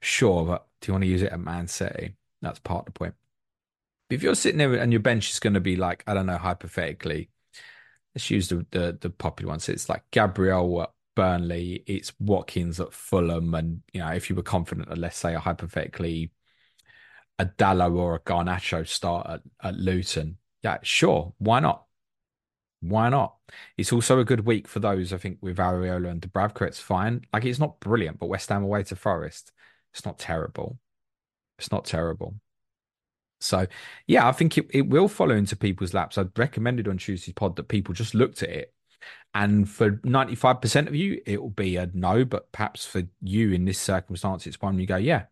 [0.00, 2.16] Sure, but do you want to use it at Man City?
[2.40, 3.14] That's part of the point.
[4.10, 6.38] If you're sitting there and your bench is going to be like, I don't know,
[6.38, 7.28] hypothetically,
[8.14, 9.68] let's use the the, the popular ones.
[9.68, 14.88] It's like Gabriel Burnley, it's Watkins at Fulham, and you know if you were confident
[14.88, 16.30] that let's say a hypothetically
[17.40, 21.86] a Dalot or a Garnacho start at, at Luton, yeah, sure, why not?
[22.82, 23.34] Why not?
[23.76, 26.68] It's also a good week for those I think with Areola and Dubravka.
[26.68, 27.22] It's fine.
[27.32, 29.50] Like it's not brilliant, but West Ham away to Forest,
[29.92, 30.78] it's not terrible.
[31.58, 32.36] It's not terrible.
[33.40, 33.66] So
[34.06, 36.16] yeah, I think it, it will follow into people's laps.
[36.16, 38.72] I'd recommended on Tuesday's pod that people just looked at it
[39.34, 42.24] and for 95% of you, it will be a no.
[42.24, 45.24] But perhaps for you in this circumstance, it's one you go, yeah,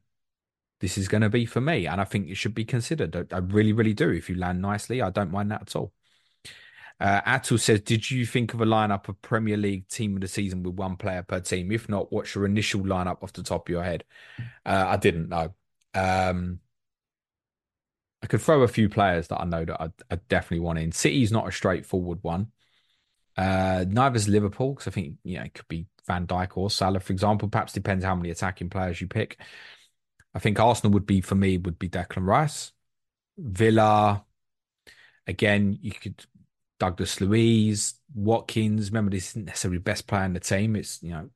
[0.81, 1.87] this is going to be for me.
[1.87, 3.33] And I think it should be considered.
[3.33, 4.11] I, really, really do.
[4.11, 5.93] If you land nicely, I don't mind that at all.
[6.99, 10.29] Uh, Atul says, Did you think of a lineup of Premier League team of the
[10.29, 11.73] season with one player per team?
[11.73, 14.05] If not, what's your initial lineup off the top of your head?
[14.64, 15.55] Uh, I didn't know.
[15.95, 16.61] Um,
[18.23, 20.93] I could throw a few players that I know that I, I definitely want in.
[20.93, 22.49] City's not a straightforward one.
[23.37, 26.70] Uh, neither is Liverpool because I think you know it could be Van Dijk or
[26.70, 27.49] Salah, for example.
[27.49, 29.39] Perhaps depends how many attacking players you pick.
[30.34, 32.72] I think Arsenal would be for me would be Declan Rice,
[33.39, 34.24] Villa.
[35.26, 36.24] Again, you could
[36.78, 38.91] Douglas Luiz, Watkins.
[38.91, 40.76] Remember, this isn't necessarily best player in the team.
[40.76, 41.30] It's you know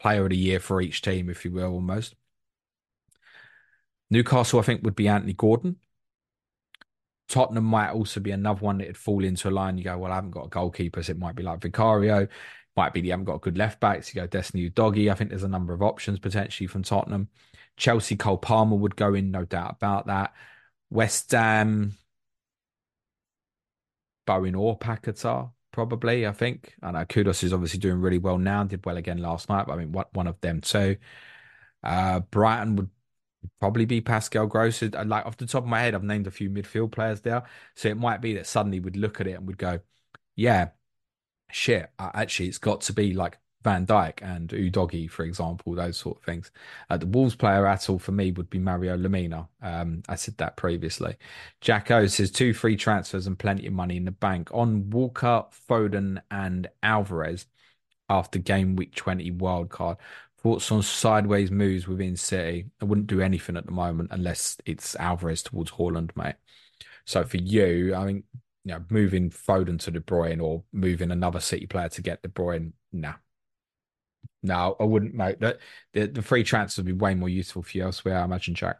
[0.00, 2.14] player of the year for each team, if you will, almost.
[4.10, 5.76] Newcastle, I think, would be Anthony Gordon.
[7.28, 9.78] Tottenham might also be another one that'd fall into a line.
[9.78, 12.28] You go, well, I haven't got a goalkeeper, so it might be like Vicario.
[12.76, 14.14] Might be you haven't got a good left backs.
[14.14, 15.10] You go Destiny Udogie.
[15.10, 17.28] I think there's a number of options potentially from Tottenham.
[17.76, 20.32] Chelsea Cole Palmer would go in, no doubt about that.
[20.90, 21.92] West Ham,
[24.26, 26.26] Bowen or Paquetá, probably.
[26.26, 26.74] I think.
[26.82, 28.64] I know Kudus is obviously doing really well now.
[28.64, 29.66] Did well again last night.
[29.66, 30.96] But I mean, what one of them too.
[31.82, 32.90] Uh, Brighton would
[33.60, 34.82] probably be Pascal Gross.
[34.82, 37.44] Like off the top of my head, I've named a few midfield players there,
[37.76, 39.80] so it might be that suddenly we'd look at it and we'd go,
[40.36, 40.70] "Yeah,
[41.50, 46.18] shit, actually, it's got to be like Van Dijk and Udogie, for example, those sort
[46.18, 46.50] of things."
[46.90, 49.48] Uh, the Wolves player at all for me would be Mario Lemina.
[49.62, 51.16] Um, I said that previously.
[51.60, 55.44] Jack O says two free transfers and plenty of money in the bank on Walker,
[55.68, 57.46] Foden, and Alvarez
[58.08, 59.98] after game week 20 wild card.
[60.42, 62.66] Thoughts on sideways moves within City?
[62.80, 66.34] I wouldn't do anything at the moment unless it's Alvarez towards Haaland, mate.
[67.04, 68.24] So for you, I mean,
[68.64, 72.28] you know, moving Foden to De Bruyne or moving another City player to get De
[72.28, 73.14] Bruyne, nah,
[74.42, 75.38] No, I wouldn't, mate.
[75.40, 75.58] The,
[75.92, 78.78] the, the free transfer would be way more useful for you elsewhere, I imagine, Jack.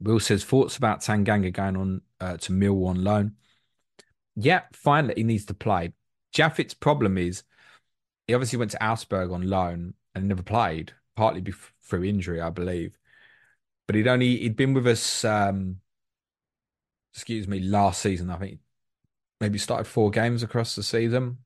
[0.00, 3.36] Will says thoughts about Tanganga going on uh, to Millwall on loan.
[4.34, 5.92] Yeah, finally, he needs to play.
[6.32, 7.44] Japhet's problem is
[8.26, 11.44] he obviously went to Augsburg on loan and never played, partly
[11.82, 12.98] through injury, I believe.
[13.86, 15.76] But he'd only he'd been with us, um,
[17.12, 18.30] excuse me, last season.
[18.30, 18.58] I think
[19.40, 21.38] maybe started four games across the season.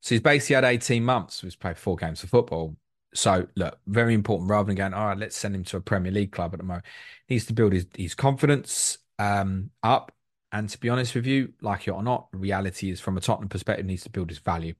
[0.00, 1.40] So he's basically had 18 months.
[1.40, 2.76] He's played four games of football.
[3.14, 4.50] So look, very important.
[4.50, 6.64] Rather than going, all right, let's send him to a Premier League club at the
[6.64, 6.84] moment,
[7.26, 10.12] he needs to build his, his confidence um, up.
[10.52, 13.48] And to be honest with you, like it or not, reality is from a Tottenham
[13.48, 14.74] perspective, needs to build his value.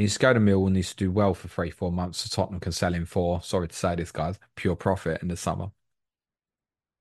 [0.00, 2.20] He needs to go to Millwall, needs to do well for three, four months.
[2.20, 5.36] So Tottenham can sell him for, sorry to say this, guys, pure profit in the
[5.36, 5.72] summer.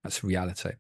[0.04, 0.72] That's reality.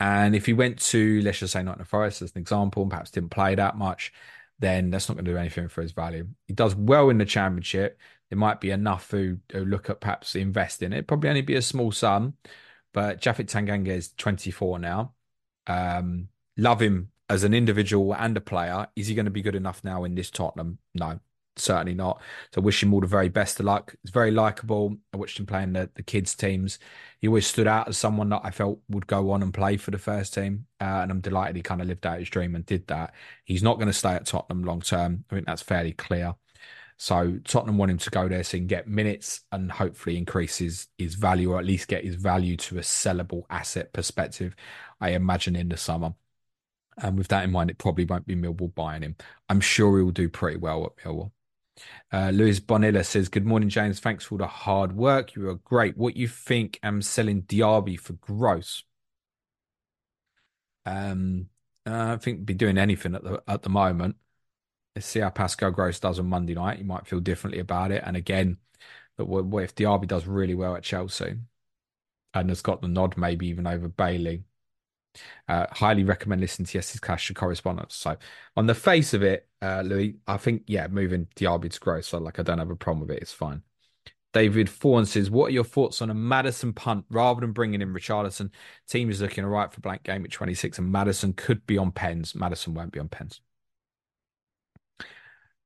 [0.00, 3.12] And if he went to, let's just say, Nottingham Forest as an example, and perhaps
[3.12, 4.12] didn't play that much,
[4.58, 6.26] then that's not going to do anything for his value.
[6.48, 8.00] He does well in the championship.
[8.28, 11.06] There might be enough who, look at perhaps invest in it.
[11.06, 12.34] Probably only be a small sum,
[12.92, 15.12] but Japhet Tanganga is 24 now.
[15.68, 16.26] Um,
[16.56, 18.88] love him as an individual and a player.
[18.96, 20.78] Is he going to be good enough now in this Tottenham?
[20.94, 21.20] No,
[21.56, 22.20] certainly not.
[22.52, 23.94] So wish him all the very best of luck.
[24.02, 24.96] He's very likable.
[25.14, 26.80] I watched him playing the, the kids' teams.
[27.20, 29.92] He always stood out as someone that I felt would go on and play for
[29.92, 30.66] the first team.
[30.80, 33.14] Uh, and I'm delighted he kind of lived out his dream and did that.
[33.44, 35.24] He's not going to stay at Tottenham long term.
[35.30, 36.34] I think that's fairly clear.
[36.96, 40.58] So Tottenham want him to go there so he can get minutes and hopefully increase
[40.58, 44.54] his, his value or at least get his value to a sellable asset perspective,
[45.00, 46.12] I imagine in the summer.
[47.02, 49.16] And with that in mind, it probably won't be Millwall buying him.
[49.48, 51.32] I'm sure he will do pretty well at Millwall.
[52.12, 54.00] Uh, Luis Bonilla says, Good morning, James.
[54.00, 55.34] Thanks for all the hard work.
[55.34, 55.96] You are great.
[55.96, 58.84] What you think I'm selling Diaby for Gross?
[60.84, 61.48] Um,
[61.86, 64.16] uh, I think be doing anything at the at the moment.
[64.94, 66.78] Let's see how Pascal Gross does on Monday night.
[66.78, 68.02] You might feel differently about it.
[68.04, 68.58] And again,
[69.16, 71.36] that what if Diaby does really well at Chelsea
[72.34, 74.44] and has got the nod, maybe even over Bailey?
[75.48, 77.96] Uh, highly recommend listening to Yes's Clash of Correspondents.
[77.96, 78.16] So,
[78.56, 82.18] on the face of it, uh, Louis, I think, yeah, moving Diaby to Gross, so
[82.18, 83.22] like I don't have a problem with it.
[83.22, 83.62] It's fine.
[84.32, 87.92] David Fawn says, What are your thoughts on a Maddison punt rather than bringing in
[87.92, 88.50] Richarlison?
[88.88, 91.90] Team is looking all right for blank game at 26, and Maddison could be on
[91.90, 92.34] pens.
[92.34, 93.40] Maddison won't be on pens.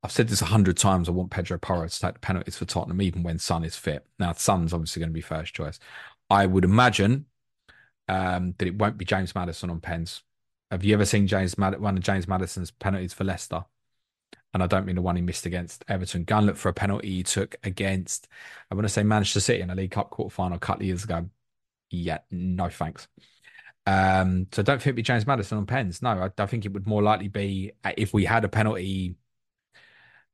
[0.02, 1.08] I've said this a hundred times.
[1.08, 4.06] I want Pedro Porro to take the penalties for Tottenham, even when Son is fit.
[4.18, 5.78] Now, Son's obviously going to be first choice.
[6.28, 7.26] I would imagine
[8.08, 10.22] um, that it won't be James Maddison on pens.
[10.70, 13.64] Have you ever seen James Mad- one of James Maddison's penalties for Leicester?
[14.52, 16.24] And I don't mean the one he missed against Everton.
[16.24, 18.28] Gun look for a penalty he took against,
[18.70, 20.86] I want to say Manchester City in a League Cup quarter final a couple of
[20.86, 21.28] years ago.
[21.90, 23.08] Yeah, no thanks.
[23.86, 26.02] Um, so don't think it'd be James Maddison on pens.
[26.02, 29.16] No, I, I think it would more likely be uh, if we had a penalty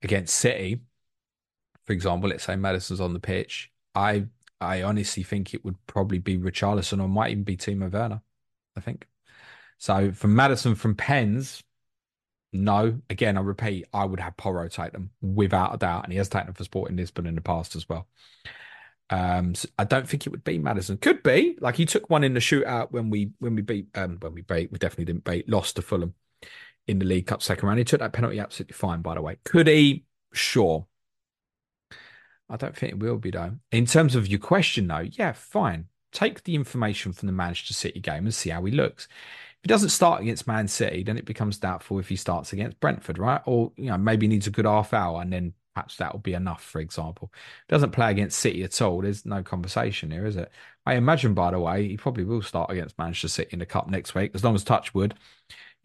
[0.03, 0.81] against City,
[1.87, 4.27] for example, let's say Maddison's on the pitch, I
[4.61, 8.23] I honestly think it would probably be Richarlison or might even be Timo Werner.
[8.77, 9.07] I think.
[9.79, 11.63] So from Maddison from Pens,
[12.53, 13.01] no.
[13.09, 16.29] Again, I repeat, I would have Porro take them without a doubt, and he has
[16.29, 18.07] taken them for Sporting Lisbon in the past as well.
[19.09, 20.99] Um, so I don't think it would be Maddison.
[20.99, 24.19] Could be like he took one in the shootout when we when we beat um
[24.21, 26.15] when we beat we definitely didn't beat lost to Fulham
[26.87, 27.79] in the League Cup second round.
[27.79, 29.39] He took that penalty absolutely fine, by the way.
[29.45, 30.05] Could he?
[30.33, 30.87] Sure.
[32.51, 33.53] I don't think it will be, though.
[33.71, 35.87] In terms of your question, though, yeah, fine.
[36.13, 39.05] Take the information from the Manchester City game and see how he looks.
[39.05, 42.81] If he doesn't start against Man City, then it becomes doubtful if he starts against
[42.81, 43.41] Brentford, right?
[43.47, 46.35] Or, you know, maybe needs a good half hour and then perhaps that will be
[46.35, 47.31] enough, for example.
[47.33, 50.51] If he doesn't play against City at all, there's no conversation here, is it?
[50.85, 53.89] I imagine, by the way, he probably will start against Manchester City in the Cup
[53.89, 55.15] next week, as long as Touchwood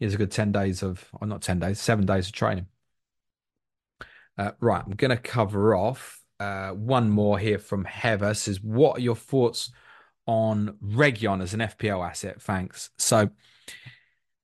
[0.00, 2.66] is a good 10 days of, or not 10 days, seven days of training.
[4.36, 8.98] Uh, right, I'm going to cover off uh, one more here from Heather says, What
[8.98, 9.70] are your thoughts
[10.26, 12.40] on Reguilón as an FPL asset?
[12.40, 12.90] Thanks.
[12.98, 13.30] So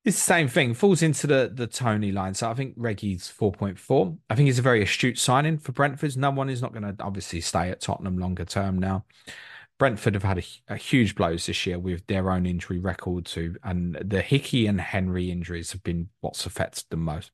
[0.04, 2.34] it's the same thing, falls into the, the Toney line.
[2.34, 4.18] So I think Reggie's 4.4.
[4.28, 6.16] I think he's a very astute signing for Brentford.
[6.16, 9.04] No one is not going to obviously stay at Tottenham longer term now.
[9.78, 13.56] Brentford have had a, a, huge blows this year with their own injury record too,
[13.64, 17.32] and the Hickey and Henry injuries have been what's affected them most.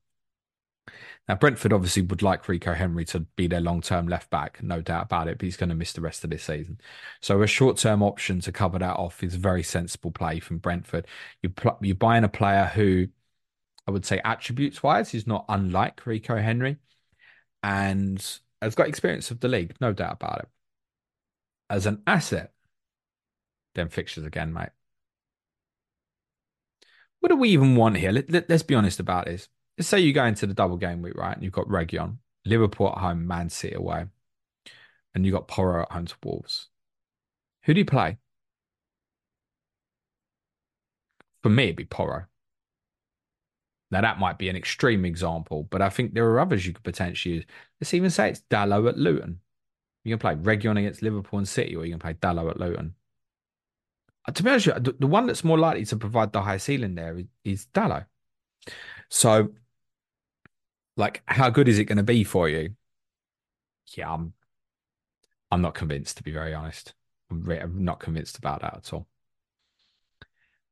[1.29, 5.05] Now Brentford obviously would like Rico Henry to be their long-term left back, no doubt
[5.05, 6.81] about it, but he's going to miss the rest of this season.
[7.21, 11.07] So a short-term option to cover that off is a very sensible play from Brentford.
[11.43, 13.09] You pl- you're buying a player who
[13.87, 16.77] I would say attributes-wise is not unlike Rico Henry,
[17.63, 18.25] and
[18.63, 20.49] has got experience of the league, no doubt about it
[21.71, 22.53] as an asset,
[23.75, 24.71] then fixtures again, mate.
[27.21, 28.13] What do we even want here?
[28.13, 29.49] Let, let, us be honest about this.
[29.79, 31.35] Let's say you go into the double game week, right?
[31.35, 34.07] And you've got Reguilón, Liverpool at home, Man City away,
[35.15, 36.69] and you've got Porro at home to Wolves.
[37.63, 38.19] Who do you play?
[41.43, 42.27] For me, it'd be Porro.
[43.91, 46.83] Now that might be an extreme example, but I think there are others you could
[46.83, 47.45] potentially use.
[47.81, 49.41] Let's even say it's Dalot at Luton.
[50.05, 52.95] You can play Reguilon against Liverpool and City, or you can play Dalot at Luton.
[54.27, 54.67] Uh, to be honest,
[54.99, 58.07] the, one that's more likely to provide the high ceiling there is, is Dalot.
[59.09, 59.51] So,
[60.99, 62.75] like, how good is it going to be for you?
[63.97, 64.35] Yeah, I'm.
[65.51, 66.93] I'm not convinced, to be very honest.
[67.31, 69.07] I'm, re- I'm not convinced about that at all.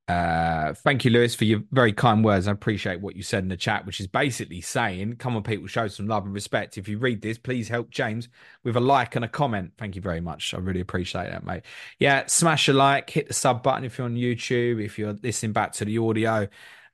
[0.09, 2.47] Uh, thank you, Lewis, for your very kind words.
[2.47, 5.67] I appreciate what you said in the chat, which is basically saying, come on, people,
[5.67, 6.79] show some love and respect.
[6.79, 8.29] If you read this, please help James
[8.63, 9.73] with a like and a comment.
[9.79, 10.55] Thank you very much.
[10.55, 11.63] I really appreciate that, mate.
[11.99, 14.85] Yeah, smash a like, hit the sub button if you're on YouTube.
[14.85, 16.47] If you're listening back to the audio,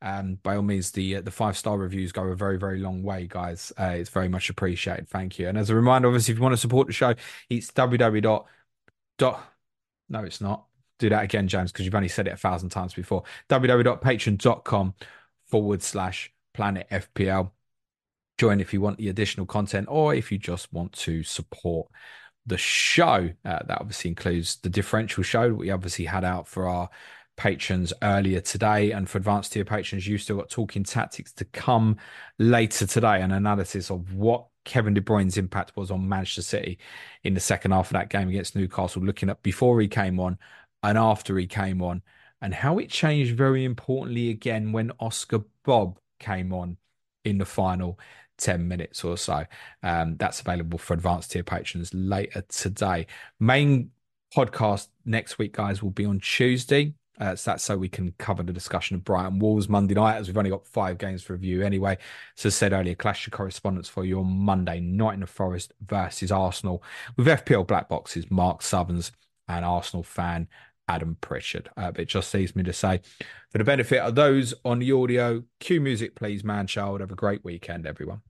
[0.03, 3.03] um, by all means, the uh, the five star reviews go a very very long
[3.03, 3.73] way, guys.
[3.79, 5.09] Uh, it's very much appreciated.
[5.09, 5.49] Thank you.
[5.49, 7.15] And as a reminder, obviously, if you want to support the show,
[7.49, 8.45] it's www.
[9.19, 9.53] Dot,
[10.09, 10.65] no, it's not
[11.03, 13.25] do that again, James, because you've only said it a thousand times before.
[13.49, 14.95] www.patreon.com
[15.47, 17.51] forward slash planet FPL.
[18.39, 21.89] Join if you want the additional content or if you just want to support
[22.47, 23.31] the show.
[23.45, 26.89] Uh, that obviously includes the differential show that we obviously had out for our
[27.37, 28.93] patrons earlier today.
[28.93, 31.97] And for advanced tier patrons, you've still got talking tactics to come
[32.39, 36.79] later today, an analysis of what Kevin De Bruyne's impact was on Manchester City
[37.25, 40.39] in the second half of that game against Newcastle, looking at before he came on
[40.83, 42.03] and after he came on,
[42.41, 46.77] and how it changed very importantly again when Oscar Bobb came on
[47.25, 47.99] in the final
[48.39, 49.45] 10 minutes or so.
[49.83, 53.07] Um, that's available for advanced tier patrons later today.
[53.39, 53.91] Main
[54.35, 56.95] podcast next week, guys, will be on Tuesday.
[57.23, 60.27] Uh, so that's so we can cover the discussion of Brighton Wolves Monday night, as
[60.27, 61.97] we've only got five games for review anyway.
[62.35, 66.83] So, as said earlier, clash of correspondents for you on Monday, Nottingham Forest versus Arsenal,
[67.17, 69.13] with FPL Black Boxes, Mark Sutherns,
[69.47, 70.49] and Arsenal fan
[70.89, 71.71] Adam Pritchard.
[71.77, 73.01] Uh, but it just leaves me to say,
[73.51, 77.03] for the benefit of those on the audio, cue music, please, man child.
[77.03, 78.23] Have a great weekend, everyone.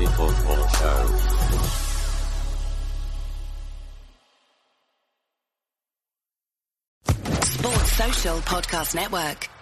[0.00, 1.00] Fantasy Football Show.
[7.42, 9.59] Sports Social Podcast Network.